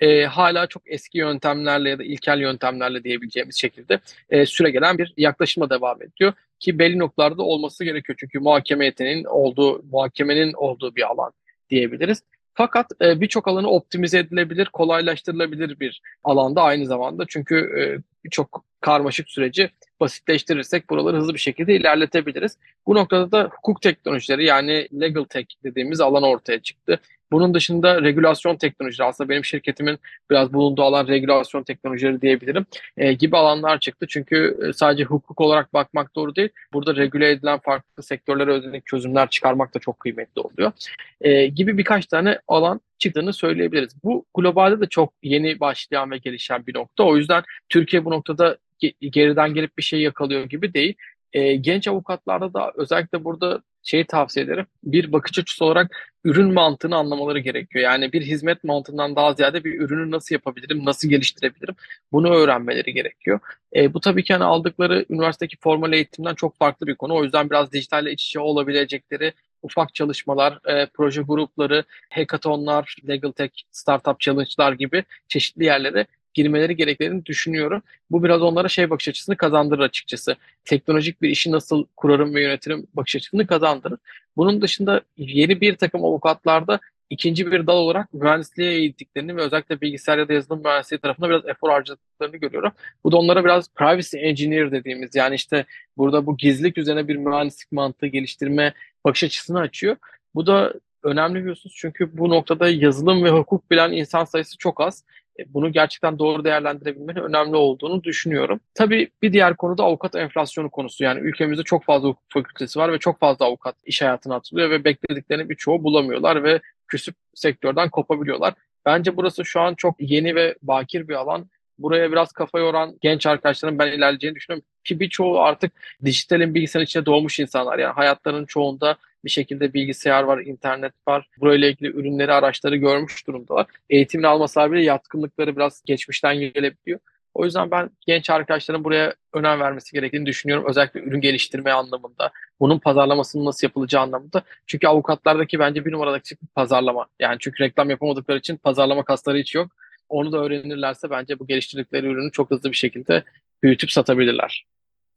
E, 0.00 0.24
hala 0.24 0.66
çok 0.66 0.82
eski 0.86 1.18
yöntemlerle 1.18 1.90
ya 1.90 1.98
da 1.98 2.04
ilkel 2.04 2.40
yöntemlerle 2.40 3.04
diyebileceğimiz 3.04 3.56
şekilde 3.56 4.00
e, 4.30 4.46
süre 4.46 4.70
gelen 4.70 4.98
bir 4.98 5.14
yaklaşıma 5.16 5.70
devam 5.70 6.02
ediyor. 6.02 6.32
Ki 6.60 6.78
belli 6.78 6.98
noktalarda 6.98 7.42
olması 7.42 7.84
gerekiyor. 7.84 8.16
Çünkü 8.20 8.38
muhakeme 8.38 8.84
yeteneğinin 8.84 9.24
olduğu, 9.24 9.82
muhakemenin 9.82 10.52
olduğu 10.52 10.96
bir 10.96 11.10
alan 11.10 11.32
diyebiliriz. 11.70 12.22
Fakat 12.54 12.86
e, 13.02 13.20
birçok 13.20 13.48
alanı 13.48 13.70
optimize 13.70 14.18
edilebilir, 14.18 14.66
kolaylaştırılabilir 14.72 15.80
bir 15.80 16.02
alanda 16.24 16.62
aynı 16.62 16.86
zamanda. 16.86 17.24
Çünkü 17.28 17.56
e, 17.56 17.82
birçok 18.24 18.64
karmaşık 18.80 19.30
süreci 19.30 19.70
basitleştirirsek 20.00 20.90
buraları 20.90 21.16
hızlı 21.16 21.34
bir 21.34 21.38
şekilde 21.38 21.74
ilerletebiliriz. 21.74 22.58
Bu 22.86 22.94
noktada 22.94 23.32
da 23.32 23.50
hukuk 23.52 23.82
teknolojileri 23.82 24.44
yani 24.44 24.88
legal 25.00 25.24
tech 25.24 25.46
dediğimiz 25.64 26.00
alan 26.00 26.22
ortaya 26.22 26.60
çıktı. 26.60 27.00
Bunun 27.32 27.54
dışında 27.54 28.02
regülasyon 28.02 28.56
teknolojileri 28.56 29.08
aslında 29.08 29.28
benim 29.28 29.44
şirketimin 29.44 29.98
biraz 30.30 30.52
bulunduğu 30.52 30.82
alan 30.82 31.08
regülasyon 31.08 31.62
teknolojileri 31.62 32.20
diyebilirim 32.20 32.66
e, 32.96 33.12
gibi 33.12 33.36
alanlar 33.36 33.80
çıktı. 33.80 34.06
Çünkü 34.08 34.58
e, 34.68 34.72
sadece 34.72 35.04
hukuk 35.04 35.40
olarak 35.40 35.74
bakmak 35.74 36.14
doğru 36.14 36.36
değil. 36.36 36.48
Burada 36.72 36.96
regüle 36.96 37.30
edilen 37.30 37.58
farklı 37.58 38.02
sektörlere 38.02 38.50
özellik 38.50 38.86
çözümler 38.86 39.30
çıkarmak 39.30 39.74
da 39.74 39.78
çok 39.78 40.00
kıymetli 40.00 40.40
oluyor. 40.40 40.72
E, 41.20 41.46
gibi 41.46 41.78
birkaç 41.78 42.06
tane 42.06 42.38
alan 42.48 42.80
çıktığını 43.04 43.32
söyleyebiliriz. 43.32 44.04
Bu 44.04 44.26
globalde 44.34 44.80
de 44.80 44.86
çok 44.88 45.12
yeni 45.22 45.60
başlayan 45.60 46.10
ve 46.10 46.18
gelişen 46.18 46.66
bir 46.66 46.74
nokta. 46.74 47.04
O 47.04 47.16
yüzden 47.16 47.42
Türkiye 47.68 48.04
bu 48.04 48.10
noktada 48.10 48.58
geriden 49.00 49.54
gelip 49.54 49.78
bir 49.78 49.82
şey 49.82 50.00
yakalıyor 50.00 50.44
gibi 50.44 50.74
değil. 50.74 50.94
E, 51.32 51.56
genç 51.56 51.88
avukatlarda 51.88 52.54
da 52.54 52.72
özellikle 52.74 53.24
burada 53.24 53.62
şeyi 53.82 54.04
tavsiye 54.04 54.46
ederim. 54.46 54.66
Bir 54.84 55.12
bakış 55.12 55.38
açısı 55.38 55.64
olarak 55.64 56.14
ürün 56.24 56.52
mantığını 56.52 56.96
anlamaları 56.96 57.38
gerekiyor. 57.38 57.84
Yani 57.84 58.12
bir 58.12 58.22
hizmet 58.22 58.64
mantığından 58.64 59.16
daha 59.16 59.34
ziyade 59.34 59.64
bir 59.64 59.80
ürünü 59.80 60.10
nasıl 60.10 60.34
yapabilirim, 60.34 60.84
nasıl 60.84 61.08
geliştirebilirim 61.08 61.74
bunu 62.12 62.34
öğrenmeleri 62.34 62.94
gerekiyor. 62.94 63.40
E, 63.76 63.94
bu 63.94 64.00
tabii 64.00 64.24
ki 64.24 64.32
hani 64.32 64.44
aldıkları 64.44 65.04
üniversitedeki 65.10 65.56
formal 65.60 65.92
eğitimden 65.92 66.34
çok 66.34 66.58
farklı 66.58 66.86
bir 66.86 66.94
konu. 66.94 67.14
O 67.14 67.24
yüzden 67.24 67.50
biraz 67.50 67.72
dijitalle 67.72 68.12
iç 68.12 68.24
içe 68.24 68.40
olabilecekleri 68.40 69.32
ufak 69.64 69.94
çalışmalar, 69.94 70.58
e, 70.66 70.86
proje 70.86 71.22
grupları, 71.22 71.84
hackathonlar, 72.10 72.96
legal 73.08 73.32
tech, 73.32 73.52
startup 73.70 74.20
challenge'lar 74.20 74.72
gibi 74.72 75.04
çeşitli 75.28 75.64
yerlere 75.64 76.06
girmeleri 76.34 76.76
gerektiğini 76.76 77.26
düşünüyorum. 77.26 77.82
Bu 78.10 78.24
biraz 78.24 78.42
onlara 78.42 78.68
şey 78.68 78.90
bakış 78.90 79.08
açısını 79.08 79.36
kazandırır 79.36 79.82
açıkçası. 79.82 80.36
Teknolojik 80.64 81.22
bir 81.22 81.28
işi 81.28 81.52
nasıl 81.52 81.86
kurarım 81.96 82.34
ve 82.34 82.42
yönetirim 82.42 82.86
bakış 82.94 83.16
açısını 83.16 83.46
kazandırır. 83.46 83.98
Bunun 84.36 84.62
dışında 84.62 85.00
yeni 85.16 85.60
bir 85.60 85.76
takım 85.76 86.04
avukatlarda 86.04 86.80
ikinci 87.10 87.52
bir 87.52 87.66
dal 87.66 87.76
olarak 87.76 88.14
mühendisliğe 88.14 88.72
eğittiklerini 88.72 89.36
ve 89.36 89.42
özellikle 89.42 89.80
bilgisayar 89.80 90.18
ya 90.18 90.28
da 90.28 90.32
yazılım 90.32 90.62
mühendisliği 90.62 91.00
tarafında 91.00 91.28
biraz 91.28 91.46
efor 91.46 91.70
harcadıklarını 91.70 92.36
görüyorum. 92.36 92.72
Bu 93.04 93.12
da 93.12 93.16
onlara 93.16 93.44
biraz 93.44 93.74
privacy 93.74 94.18
engineer 94.18 94.72
dediğimiz 94.72 95.14
yani 95.14 95.34
işte 95.34 95.64
burada 95.96 96.26
bu 96.26 96.36
gizlilik 96.36 96.78
üzerine 96.78 97.08
bir 97.08 97.16
mühendislik 97.16 97.72
mantığı 97.72 98.06
geliştirme 98.06 98.72
bakış 99.04 99.24
açısını 99.24 99.60
açıyor. 99.60 99.96
Bu 100.34 100.46
da 100.46 100.74
önemli 101.02 101.40
biliyorsunuz 101.40 101.76
çünkü 101.78 102.18
bu 102.18 102.30
noktada 102.30 102.68
yazılım 102.68 103.24
ve 103.24 103.30
hukuk 103.30 103.70
bilen 103.70 103.92
insan 103.92 104.24
sayısı 104.24 104.58
çok 104.58 104.80
az. 104.80 105.04
E, 105.38 105.54
bunu 105.54 105.72
gerçekten 105.72 106.18
doğru 106.18 106.44
değerlendirebilmenin 106.44 107.20
önemli 107.20 107.56
olduğunu 107.56 108.04
düşünüyorum. 108.04 108.60
Tabii 108.74 109.10
bir 109.22 109.32
diğer 109.32 109.56
konu 109.56 109.78
da 109.78 109.82
avukat 109.82 110.14
enflasyonu 110.14 110.70
konusu. 110.70 111.04
Yani 111.04 111.20
ülkemizde 111.20 111.62
çok 111.62 111.84
fazla 111.84 112.08
hukuk 112.08 112.24
fakültesi 112.28 112.78
var 112.78 112.92
ve 112.92 112.98
çok 112.98 113.20
fazla 113.20 113.44
avukat 113.46 113.76
iş 113.84 114.02
hayatına 114.02 114.34
atılıyor 114.34 114.70
ve 114.70 114.84
beklediklerini 114.84 115.48
birçoğu 115.48 115.84
bulamıyorlar 115.84 116.44
ve 116.44 116.60
küsüp 116.88 117.14
sektörden 117.34 117.90
kopabiliyorlar. 117.90 118.54
Bence 118.86 119.16
burası 119.16 119.44
şu 119.44 119.60
an 119.60 119.74
çok 119.74 119.96
yeni 119.98 120.34
ve 120.34 120.54
bakir 120.62 121.08
bir 121.08 121.14
alan. 121.14 121.46
Buraya 121.78 122.12
biraz 122.12 122.32
kafa 122.32 122.58
yoran 122.58 122.98
genç 123.00 123.26
arkadaşların 123.26 123.78
ben 123.78 123.86
ilerleyeceğini 123.92 124.36
düşünüyorum. 124.36 124.66
Ki 124.84 125.00
birçoğu 125.00 125.40
artık 125.40 125.72
dijitalin 126.04 126.54
bilgisayarın 126.54 126.84
içine 126.84 127.06
doğmuş 127.06 127.40
insanlar. 127.40 127.78
Yani 127.78 127.92
hayatlarının 127.92 128.46
çoğunda 128.46 128.96
bir 129.24 129.30
şekilde 129.30 129.74
bilgisayar 129.74 130.22
var, 130.22 130.38
internet 130.38 130.92
var. 131.08 131.28
Burayla 131.40 131.68
ilgili 131.68 131.88
ürünleri, 131.88 132.32
araçları 132.32 132.76
görmüş 132.76 133.26
durumdalar. 133.26 133.66
Eğitimini 133.90 134.26
almasalar 134.26 134.72
bile 134.72 134.82
yatkınlıkları 134.82 135.56
biraz 135.56 135.82
geçmişten 135.84 136.36
gelebiliyor. 136.36 137.00
O 137.34 137.44
yüzden 137.44 137.70
ben 137.70 137.90
genç 138.06 138.30
arkadaşların 138.30 138.84
buraya 138.84 139.14
önem 139.32 139.60
vermesi 139.60 139.92
gerektiğini 139.92 140.26
düşünüyorum. 140.26 140.64
Özellikle 140.68 141.00
ürün 141.00 141.20
geliştirme 141.20 141.72
anlamında, 141.72 142.30
bunun 142.60 142.78
pazarlamasının 142.78 143.44
nasıl 143.44 143.66
yapılacağı 143.66 144.02
anlamında. 144.02 144.42
Çünkü 144.66 144.86
avukatlardaki 144.86 145.58
bence 145.58 145.84
bir 145.84 145.92
numaradaki 145.92 146.36
pazarlama. 146.54 147.06
Yani 147.20 147.36
çünkü 147.40 147.64
reklam 147.64 147.90
yapamadıkları 147.90 148.38
için 148.38 148.56
pazarlama 148.56 149.04
kasları 149.04 149.38
hiç 149.38 149.54
yok. 149.54 149.72
Onu 150.14 150.32
da 150.32 150.38
öğrenirlerse 150.38 151.10
bence 151.10 151.38
bu 151.38 151.46
geliştirdikleri 151.46 152.06
ürünü 152.06 152.32
çok 152.32 152.50
hızlı 152.50 152.70
bir 152.70 152.76
şekilde 152.76 153.24
büyütüp 153.62 153.90
satabilirler. 153.90 154.66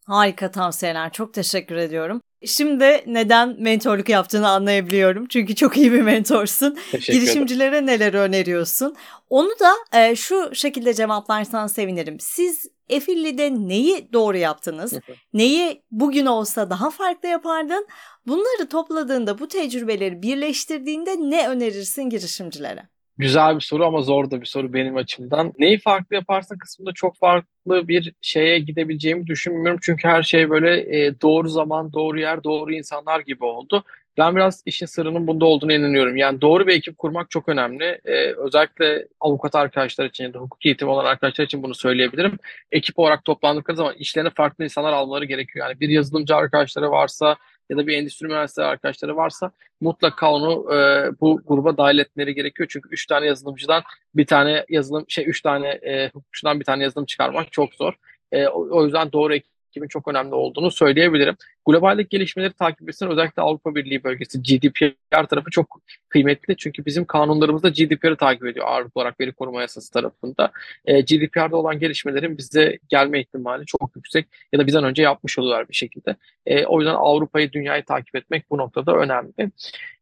Harika 0.06 0.52
tavsiyeler. 0.52 1.12
Çok 1.12 1.34
teşekkür 1.34 1.76
ediyorum. 1.76 2.22
Şimdi 2.46 3.04
neden 3.06 3.62
mentorluk 3.62 4.10
yaptığını 4.10 4.50
anlayabiliyorum. 4.50 5.28
Çünkü 5.28 5.56
çok 5.56 5.78
iyi 5.78 5.92
bir 5.92 6.02
mentorsun. 6.02 6.78
Teşekkür 6.92 7.20
Girişimcilere 7.20 7.70
ederim. 7.70 7.86
neler 7.88 8.14
öneriyorsun? 8.14 8.96
Onu 9.30 9.50
da 9.50 10.00
e, 10.00 10.16
şu 10.16 10.56
şekilde 10.56 10.94
cevaplarsan 10.94 11.68
sevinirim. 11.68 12.20
Siz 12.20 12.66
Efilli'de 12.90 13.52
neyi 13.52 14.14
doğru 14.14 14.38
yaptınız? 14.38 14.94
neyi 15.34 15.84
bugün 15.92 16.26
olsa 16.26 16.70
daha 16.70 16.90
farklı 16.90 17.30
yapardın? 17.30 17.88
Bunları 18.28 18.70
topladığında, 18.70 19.40
bu 19.40 19.48
tecrübeleri 19.48 20.22
birleştirdiğinde 20.22 21.16
ne 21.20 21.50
önerirsin 21.50 22.04
girişimcilere? 22.04 22.90
Güzel 23.18 23.56
bir 23.56 23.62
soru 23.62 23.86
ama 23.86 24.02
zor 24.02 24.32
da 24.32 24.42
bir 24.42 24.46
soru 24.46 24.74
benim 24.74 24.96
açımdan. 24.96 25.54
Neyi 25.60 25.80
farklı 25.80 26.16
yaparsa 26.16 26.58
kısmında 26.58 26.92
çok 26.94 27.18
farklı 27.18 27.88
bir 27.88 28.14
şeye 28.22 28.60
gidebileceğimi 28.60 29.28
düşünmüyorum. 29.28 29.80
Çünkü 29.84 30.08
her 30.08 30.24
şey 30.24 30.50
böyle 30.50 30.98
e, 31.06 31.22
doğru 31.22 31.50
zaman, 31.50 31.94
doğru 31.94 32.20
yer, 32.20 32.44
doğru 32.44 32.74
insanlar 32.74 33.20
gibi 33.20 33.46
oldu. 33.46 33.84
Ben 34.18 34.36
biraz 34.36 34.64
işin 34.66 34.86
sırrının 34.86 35.28
bunda 35.28 35.46
olduğunu 35.46 35.74
inanıyorum. 35.74 36.18
Yani 36.18 36.42
doğru 36.42 36.68
bir 36.68 36.74
ekip 36.74 36.98
kurmak 36.98 37.30
çok 37.30 37.50
önemli. 37.50 38.02
Ee, 38.06 38.34
özellikle 38.34 39.08
avukat 39.20 39.56
arkadaşlar 39.56 40.06
için 40.06 40.24
ya 40.24 40.34
da 40.34 40.40
hukuk 40.40 40.66
eğitimi 40.66 40.92
olan 40.92 41.06
arkadaşlar 41.06 41.46
için 41.46 41.64
bunu 41.64 41.76
söyleyebilirim. 41.76 42.40
Ekip 42.72 43.00
olarak 43.00 43.26
toplandıkları 43.26 43.78
zaman 43.78 43.94
işlerine 43.94 44.30
farklı 44.30 44.64
insanlar 44.64 44.94
almaları 44.94 45.26
gerekiyor. 45.26 45.68
Yani 45.68 45.80
bir 45.80 45.90
yazılımcı 45.90 46.36
arkadaşları 46.36 46.92
varsa 46.92 47.36
ya 47.70 47.78
da 47.78 47.88
bir 47.88 47.98
endüstri 47.98 48.28
mühendisleri 48.28 48.68
arkadaşları 48.68 49.16
varsa 49.16 49.52
mutlaka 49.82 50.32
onu 50.32 50.74
e, 50.74 51.12
bu 51.22 51.42
gruba 51.46 51.78
dahil 51.78 51.98
etmeleri 52.00 52.36
gerekiyor. 52.36 52.70
Çünkü 52.72 52.90
üç 52.90 53.06
tane 53.06 53.26
yazılımcıdan 53.26 53.84
bir 54.16 54.26
tane 54.26 54.66
yazılım 54.70 55.06
şey 55.08 55.30
üç 55.30 55.42
tane 55.42 55.68
e, 55.68 56.10
hukukçudan 56.14 56.60
bir 56.60 56.66
tane 56.66 56.84
yazılım 56.84 57.06
çıkarmak 57.06 57.52
çok 57.52 57.74
zor. 57.74 57.94
E, 58.32 58.48
o, 58.48 58.78
o 58.78 58.86
yüzden 58.86 59.12
doğru 59.12 59.36
ekibin 59.36 59.88
çok 59.88 60.08
önemli 60.08 60.36
olduğunu 60.36 60.72
söyleyebilirim. 60.72 61.36
Globaldeki 61.68 62.10
gelişmeleri 62.10 62.54
takip 62.54 62.90
etsin. 62.90 63.08
Özellikle 63.08 63.42
Avrupa 63.42 63.76
Birliği 63.76 64.04
bölgesi 64.04 64.42
GDPR 64.42 65.24
tarafı 65.24 65.50
çok 65.52 65.82
kıymetli. 66.10 66.58
Çünkü 66.58 66.86
bizim 66.86 67.06
kanunlarımız 67.06 67.64
da 67.64 67.70
GDPR'ı 67.70 68.18
takip 68.18 68.46
ediyor 68.46 68.66
ağırlıklı 68.68 69.02
olarak 69.02 69.20
veri 69.20 69.32
koruma 69.32 69.62
yasası 69.62 69.94
tarafında. 69.94 70.52
E, 70.86 71.02
GDPR'da 71.02 71.56
olan 71.56 71.80
gelişmelerin 71.80 72.38
bize 72.38 72.80
gelme 72.90 73.20
ihtimali 73.20 73.66
çok 73.66 73.96
yüksek 73.96 74.28
ya 74.54 74.60
da 74.60 74.68
bizden 74.68 74.84
önce 74.84 75.04
yapmış 75.04 75.40
oluyorlar 75.40 75.70
bir 75.70 75.76
şekilde. 75.76 76.16
E, 76.46 76.66
o 76.66 76.80
yüzden 76.80 76.96
Avrupa'yı, 76.96 77.52
dünyayı 77.52 77.86
takip 77.86 78.16
etmek 78.16 78.50
bu 78.50 78.58
noktada 78.58 78.96
önemli. 78.96 79.52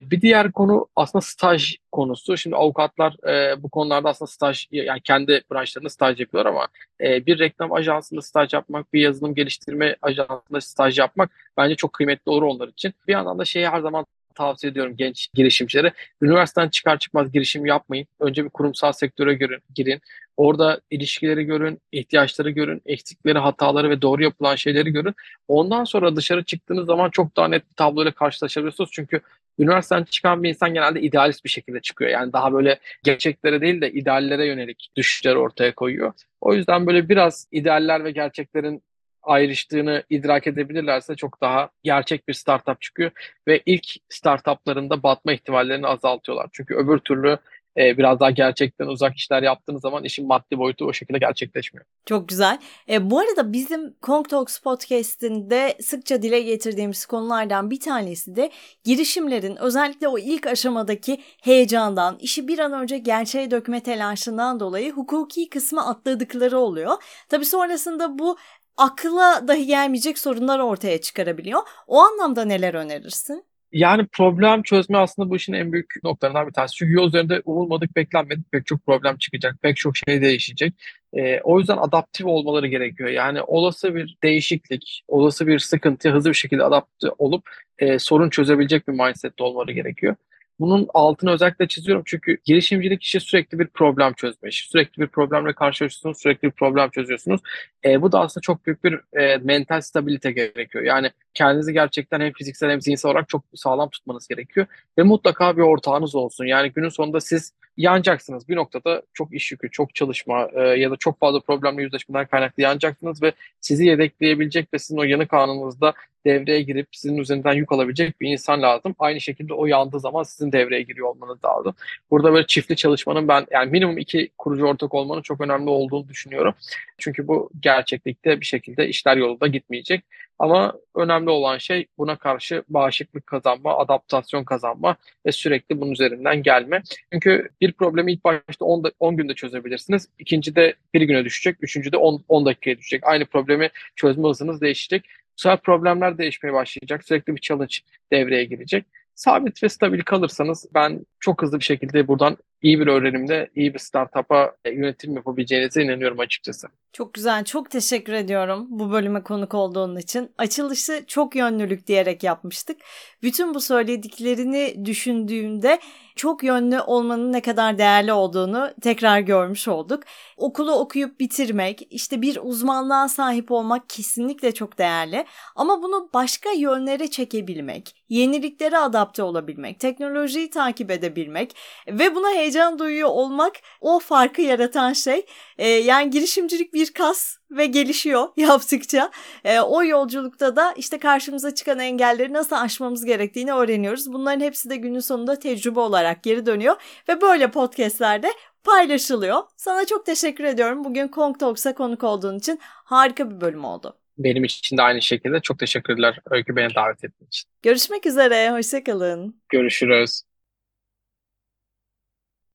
Bir 0.02 0.22
diğer 0.22 0.52
konu 0.52 0.88
aslında 0.96 1.22
staj 1.22 1.76
konusu. 1.92 2.38
Şimdi 2.38 2.56
avukatlar 2.56 3.30
e, 3.30 3.64
bu 3.64 3.70
konularda 3.70 4.10
aslında 4.10 4.32
staj, 4.32 4.68
yani 4.72 5.02
kendi 5.02 5.42
branşlarında 5.52 5.90
staj 5.90 6.20
yapıyorlar 6.20 6.52
ama 6.52 6.68
e, 7.02 7.26
bir 7.26 7.40
reklam 7.40 7.74
ajansında 7.74 8.22
staj 8.22 8.54
yapmak, 8.54 8.94
bir 8.94 9.02
yazılım 9.02 9.36
geliştirme 9.36 9.96
ajansında 10.02 10.62
staj 10.62 11.00
yapmak 11.00 11.32
bence 11.58 11.76
çok 11.76 11.94
kıymetli 11.94 12.30
olur 12.30 12.44
onlar 12.44 12.68
için. 12.68 12.94
Bir 13.08 13.14
yandan 13.14 13.40
da 13.40 13.46
şeyi 13.46 13.68
her 13.68 13.80
zaman 13.80 14.06
tavsiye 14.36 14.72
ediyorum 14.72 14.96
genç 14.98 15.28
girişimcilere. 15.34 15.92
Üniversiteden 16.22 16.70
çıkar 16.70 17.00
çıkmaz 17.00 17.32
girişim 17.32 17.66
yapmayın. 17.66 18.08
Önce 18.20 18.46
bir 18.46 18.50
kurumsal 18.50 18.92
sektöre 18.92 19.34
girin. 19.34 19.60
girin. 19.76 20.02
Orada 20.38 20.82
ilişkileri 20.92 21.44
görün, 21.44 21.80
ihtiyaçları 21.92 22.50
görün, 22.50 22.82
eksikleri, 22.86 23.40
hataları 23.40 23.90
ve 23.90 24.02
doğru 24.02 24.24
yapılan 24.24 24.56
şeyleri 24.56 24.92
görün. 24.92 25.16
Ondan 25.48 25.84
sonra 25.84 26.16
dışarı 26.16 26.44
çıktığınız 26.44 26.86
zaman 26.86 27.10
çok 27.10 27.38
daha 27.38 27.48
net 27.48 27.70
bir 27.70 27.76
tabloyla 27.76 28.12
karşılaşabiliyorsunuz. 28.12 28.90
Çünkü 28.94 29.22
üniversiteden 29.60 30.04
çıkan 30.04 30.44
bir 30.44 30.50
insan 30.50 30.74
genelde 30.74 31.02
idealist 31.02 31.46
bir 31.46 31.50
şekilde 31.50 31.80
çıkıyor. 31.80 32.12
Yani 32.12 32.34
daha 32.34 32.54
böyle 32.54 32.80
gerçeklere 33.04 33.62
değil 33.62 33.82
de 33.82 33.92
ideallere 33.92 34.46
yönelik 34.48 34.90
düşüşleri 34.96 35.38
ortaya 35.38 35.76
koyuyor. 35.76 36.14
O 36.42 36.54
yüzden 36.54 36.88
böyle 36.88 37.10
biraz 37.10 37.48
idealler 37.52 38.04
ve 38.04 38.12
gerçeklerin 38.12 38.82
ayrıştığını 39.26 40.04
idrak 40.10 40.48
edebilirlerse 40.48 41.16
çok 41.16 41.42
daha 41.42 41.70
gerçek 41.84 42.28
bir 42.28 42.34
startup 42.34 42.82
çıkıyor 42.82 43.12
ve 43.48 43.62
ilk 43.66 43.86
startuplarında 44.10 45.04
batma 45.04 45.34
ihtimallerini 45.34 45.88
azaltıyorlar. 45.88 46.50
Çünkü 46.54 46.76
öbür 46.76 47.00
türlü 47.00 47.38
e, 47.78 47.98
biraz 47.98 48.20
daha 48.20 48.32
gerçekten 48.32 48.88
uzak 48.88 49.16
işler 49.16 49.44
yaptığınız 49.44 49.82
zaman 49.82 50.04
işin 50.04 50.28
maddi 50.28 50.58
boyutu 50.58 50.86
o 50.86 50.94
şekilde 50.94 51.18
gerçekleşmiyor. 51.18 51.86
Çok 52.06 52.30
güzel. 52.30 52.60
E, 52.90 53.10
bu 53.10 53.20
arada 53.20 53.54
bizim 53.54 53.94
Kong 54.02 54.30
Talks 54.30 54.60
podcast'inde 54.60 55.78
sıkça 55.82 56.22
dile 56.22 56.42
getirdiğimiz 56.42 57.06
konulardan 57.06 57.72
bir 57.72 57.80
tanesi 57.80 58.36
de 58.36 58.52
girişimlerin 58.84 59.56
özellikle 59.56 60.08
o 60.08 60.18
ilk 60.18 60.48
aşamadaki 60.48 61.22
heyecandan, 61.44 62.18
işi 62.20 62.48
bir 62.48 62.60
an 62.60 62.74
önce 62.74 62.98
gerçeğe 62.98 63.52
dökme 63.52 63.84
telaşından 63.84 64.60
dolayı 64.60 64.92
hukuki 64.92 65.50
kısmı 65.50 65.88
atladıkları 65.88 66.58
oluyor. 66.58 66.94
Tabii 67.30 67.46
sonrasında 67.46 68.20
bu 68.20 68.38
akla 68.78 69.48
dahi 69.48 69.66
gelmeyecek 69.66 70.18
sorunlar 70.18 70.60
ortaya 70.60 71.02
çıkarabiliyor. 71.02 71.62
O 71.88 72.00
anlamda 72.00 72.46
neler 72.46 72.74
önerirsin? 72.74 73.44
Yani 73.72 74.08
problem 74.12 74.64
çözme 74.64 74.98
aslında 74.98 75.30
bu 75.30 75.36
işin 75.36 75.54
en 75.54 75.72
büyük 75.72 75.94
noktalarından 76.04 76.48
bir 76.48 76.54
tanesi. 76.54 76.76
Çünkü 76.76 76.94
yol 76.94 77.08
üzerinde 77.08 77.42
umulmadık, 77.46 77.96
beklenmedik 77.96 78.52
pek 78.52 78.66
çok 78.66 78.86
problem 78.86 79.18
çıkacak, 79.18 79.56
pek 79.62 79.78
çok 79.78 79.98
şey 79.98 80.22
değişecek. 80.22 80.74
E, 81.14 81.42
o 81.42 81.60
yüzden 81.60 81.78
adaptif 81.78 82.26
olmaları 82.26 82.68
gerekiyor. 82.68 83.10
Yani 83.10 83.42
olası 83.42 83.96
bir 83.96 84.18
değişiklik, 84.24 85.04
olası 85.08 85.48
bir 85.48 85.60
sıkıntı 85.60 86.10
hızlı 86.12 86.30
bir 86.30 86.36
şekilde 86.36 86.64
adapte 86.64 87.08
olup 87.18 87.50
e, 87.80 88.00
sorun 88.00 88.30
çözebilecek 88.30 88.88
bir 88.88 88.94
mindsette 88.94 89.44
olmaları 89.44 89.72
gerekiyor. 89.72 90.16
Bunun 90.60 90.88
altını 90.94 91.32
özellikle 91.32 91.68
çiziyorum 91.68 92.04
çünkü 92.06 92.38
girişimcilik 92.46 93.04
işi 93.04 93.20
sürekli 93.20 93.60
bir 93.60 93.68
problem 93.68 94.14
çözme 94.14 94.50
işi. 94.50 94.70
Sürekli 94.70 95.02
bir 95.02 95.08
problemle 95.08 95.54
karşılaşıyorsunuz, 95.54 96.18
sürekli 96.22 96.46
bir 96.46 96.52
problem 96.52 96.90
çözüyorsunuz. 96.90 97.42
E, 97.86 98.02
bu 98.02 98.12
da 98.12 98.20
aslında 98.20 98.42
çok 98.42 98.66
büyük 98.66 98.84
bir 98.84 99.00
e, 99.20 99.38
mental 99.38 99.82
stabilite 99.82 100.32
gerekiyor. 100.32 100.84
Yani 100.84 101.12
kendinizi 101.36 101.74
gerçekten 101.74 102.22
hem 102.22 102.34
fiziksel 102.34 102.70
hem 102.70 102.82
zihinsel 102.82 103.12
olarak 103.12 103.30
çok 103.30 103.44
sağlam 103.56 103.90
tutmanız 103.90 104.28
gerekiyor. 104.28 104.66
Ve 104.98 105.04
mutlaka 105.04 105.58
bir 105.58 105.62
ortağınız 105.62 106.16
olsun. 106.16 106.46
Yani 106.46 106.72
günün 106.72 106.90
sonunda 106.90 107.22
siz 107.22 107.54
yanacaksınız. 107.78 108.50
Bir 108.50 108.56
noktada 108.56 109.02
çok 109.14 109.34
iş 109.34 109.52
yükü, 109.52 109.72
çok 109.72 109.96
çalışma 109.96 110.50
e, 110.54 110.62
ya 110.62 110.92
da 110.92 110.96
çok 110.96 111.20
fazla 111.20 111.40
problemle 111.40 111.82
yüzleşmeden 111.82 112.26
kaynaklı 112.26 112.64
yanacaksınız 112.64 113.24
ve 113.24 113.32
sizi 113.62 113.86
yedekleyebilecek 113.86 114.74
ve 114.74 114.80
sizin 114.80 114.98
o 114.98 115.04
yanık 115.04 115.34
anınızda 115.34 115.94
devreye 116.26 116.62
girip 116.62 116.88
sizin 116.92 117.18
üzerinden 117.18 117.54
yük 117.54 117.72
alabilecek 117.72 118.22
bir 118.22 118.30
insan 118.30 118.62
lazım. 118.62 118.96
Aynı 119.00 119.22
şekilde 119.22 119.54
o 119.54 119.66
yandığı 119.66 120.00
zaman 120.00 120.24
sizin 120.24 120.52
devreye 120.52 120.82
giriyor 120.82 121.08
olmanız 121.08 121.38
lazım. 121.46 121.76
Burada 122.12 122.34
böyle 122.34 122.48
çiftli 122.48 122.76
çalışmanın 122.76 123.28
ben 123.28 123.46
yani 123.52 123.72
minimum 123.72 123.98
iki 123.98 124.30
kurucu 124.38 124.66
ortak 124.66 124.94
olmanın 124.94 125.22
çok 125.22 125.42
önemli 125.42 125.70
olduğunu 125.70 126.08
düşünüyorum. 126.08 126.54
Çünkü 126.98 127.28
bu 127.28 127.50
gerçeklikte 127.60 128.42
bir 128.42 128.46
şekilde 128.46 128.88
işler 128.88 129.18
yolunda 129.18 129.48
gitmeyecek. 129.48 130.04
Ama 130.40 130.74
önemli 130.96 131.30
olan 131.30 131.58
şey 131.58 131.88
buna 131.98 132.16
karşı 132.16 132.64
bağışıklık 132.70 133.28
kazanma, 133.28 133.78
adaptasyon 133.78 134.44
kazanma 134.44 134.96
ve 135.26 135.32
sürekli 135.32 135.82
bunun 135.82 135.92
üzerinden 135.92 136.44
gelme. 136.44 136.82
Çünkü 137.14 137.50
bir 137.62 137.72
problemi 137.72 138.14
ilk 138.14 138.24
başta 138.24 138.66
10, 138.66 138.84
10 139.00 139.18
günde 139.18 139.34
çözebilirsiniz. 139.34 140.10
İkincide 140.20 140.76
bir 140.94 141.02
güne 141.02 141.26
düşecek, 141.26 141.58
üçüncüde 141.62 141.98
10, 141.98 142.26
10 142.28 142.46
dakikaya 142.46 142.78
düşecek. 142.78 143.04
Aynı 143.08 143.26
problemi 143.26 143.70
çözme 143.96 144.30
hızınız 144.30 144.62
değişecek. 144.62 145.04
Bu 145.06 145.42
sefer 145.42 145.62
problemler 145.62 146.18
değişmeye 146.18 146.54
başlayacak. 146.54 147.04
Sürekli 147.04 147.36
bir 147.36 147.42
challenge 147.42 147.76
devreye 148.12 148.46
girecek. 148.46 148.86
Sabit 149.16 149.64
ve 149.64 149.70
stabil 149.70 150.02
kalırsanız 150.02 150.66
ben 150.74 151.06
çok 151.20 151.42
hızlı 151.42 151.60
bir 151.60 151.66
şekilde 151.66 152.08
buradan 152.08 152.38
iyi 152.66 152.80
bir 152.80 152.88
öğrenimde 152.88 153.50
iyi 153.56 153.74
bir 153.74 153.80
startup'a 153.80 154.56
yönetim 154.66 155.16
yapabileceğinize 155.16 155.84
inanıyorum 155.84 156.20
açıkçası. 156.20 156.68
Çok 156.94 157.14
güzel. 157.14 157.44
Çok 157.44 157.72
teşekkür 157.72 158.14
ediyorum 158.14 158.68
bu 158.70 158.92
bölüme 158.92 159.24
konuk 159.24 159.54
olduğun 159.54 159.96
için. 159.96 160.32
Açılışı 160.38 161.04
çok 161.08 161.36
yönlülük 161.36 161.88
diyerek 161.88 162.24
yapmıştık. 162.24 162.78
Bütün 163.24 163.54
bu 163.54 163.62
söylediklerini 163.62 164.86
düşündüğümde 164.86 165.80
çok 166.16 166.44
yönlü 166.44 166.82
olmanın 166.82 167.34
ne 167.34 167.42
kadar 167.42 167.78
değerli 167.78 168.14
olduğunu 168.14 168.70
tekrar 168.82 169.20
görmüş 169.20 169.68
olduk. 169.68 170.04
Okulu 170.38 170.72
okuyup 170.72 171.20
bitirmek, 171.20 171.88
işte 171.90 172.22
bir 172.22 172.40
uzmanlığa 172.42 173.10
sahip 173.10 173.52
olmak 173.52 173.90
kesinlikle 173.90 174.54
çok 174.54 174.78
değerli. 174.78 175.26
Ama 175.56 175.84
bunu 175.84 176.10
başka 176.14 176.50
yönlere 176.52 177.08
çekebilmek, 177.08 177.96
yeniliklere 178.10 178.78
adapte 178.78 179.24
olabilmek, 179.24 179.80
teknolojiyi 179.80 180.50
takip 180.50 180.92
edebilmek 180.92 181.56
ve 181.88 182.16
buna 182.16 182.30
heyecan 182.30 182.55
duyuyor 182.80 183.10
olmak 183.10 183.54
o 183.82 184.00
farkı 184.00 184.42
yaratan 184.42 184.94
şey. 184.94 185.26
Ee, 185.58 185.68
yani 185.68 186.10
girişimcilik 186.10 186.74
bir 186.74 186.94
kas 186.94 187.38
ve 187.52 187.66
gelişiyor 187.66 188.28
yaptıkça. 188.38 189.12
E, 189.44 189.60
o 189.60 189.84
yolculukta 189.84 190.56
da 190.56 190.74
işte 190.78 191.00
karşımıza 191.00 191.56
çıkan 191.56 191.80
engelleri 191.80 192.34
nasıl 192.34 192.56
aşmamız 192.56 193.06
gerektiğini 193.06 193.54
öğreniyoruz. 193.54 194.14
Bunların 194.14 194.40
hepsi 194.40 194.70
de 194.70 194.76
günün 194.76 195.00
sonunda 195.00 195.40
tecrübe 195.40 195.80
olarak 195.80 196.24
geri 196.24 196.46
dönüyor 196.46 196.76
ve 197.10 197.22
böyle 197.22 197.52
podcastlerde 197.52 198.32
paylaşılıyor. 198.64 199.44
Sana 199.58 199.86
çok 199.86 200.06
teşekkür 200.06 200.44
ediyorum. 200.44 200.84
Bugün 200.84 201.08
Kong 201.08 201.40
Talks'a 201.40 201.74
konuk 201.74 202.04
olduğun 202.04 202.38
için 202.38 202.60
harika 202.64 203.32
bir 203.32 203.42
bölüm 203.42 203.66
oldu. 203.66 203.98
Benim 204.18 204.44
için 204.44 204.78
de 204.78 204.82
aynı 204.82 205.02
şekilde 205.02 205.40
çok 205.40 205.60
teşekkürler 205.60 206.20
Öykü 206.32 206.56
beni 206.56 206.76
davet 206.76 207.04
ettiğin 207.04 207.28
için. 207.28 207.50
Görüşmek 207.62 208.06
üzere, 208.06 208.52
hoşçakalın. 208.52 209.42
Görüşürüz. 209.50 210.25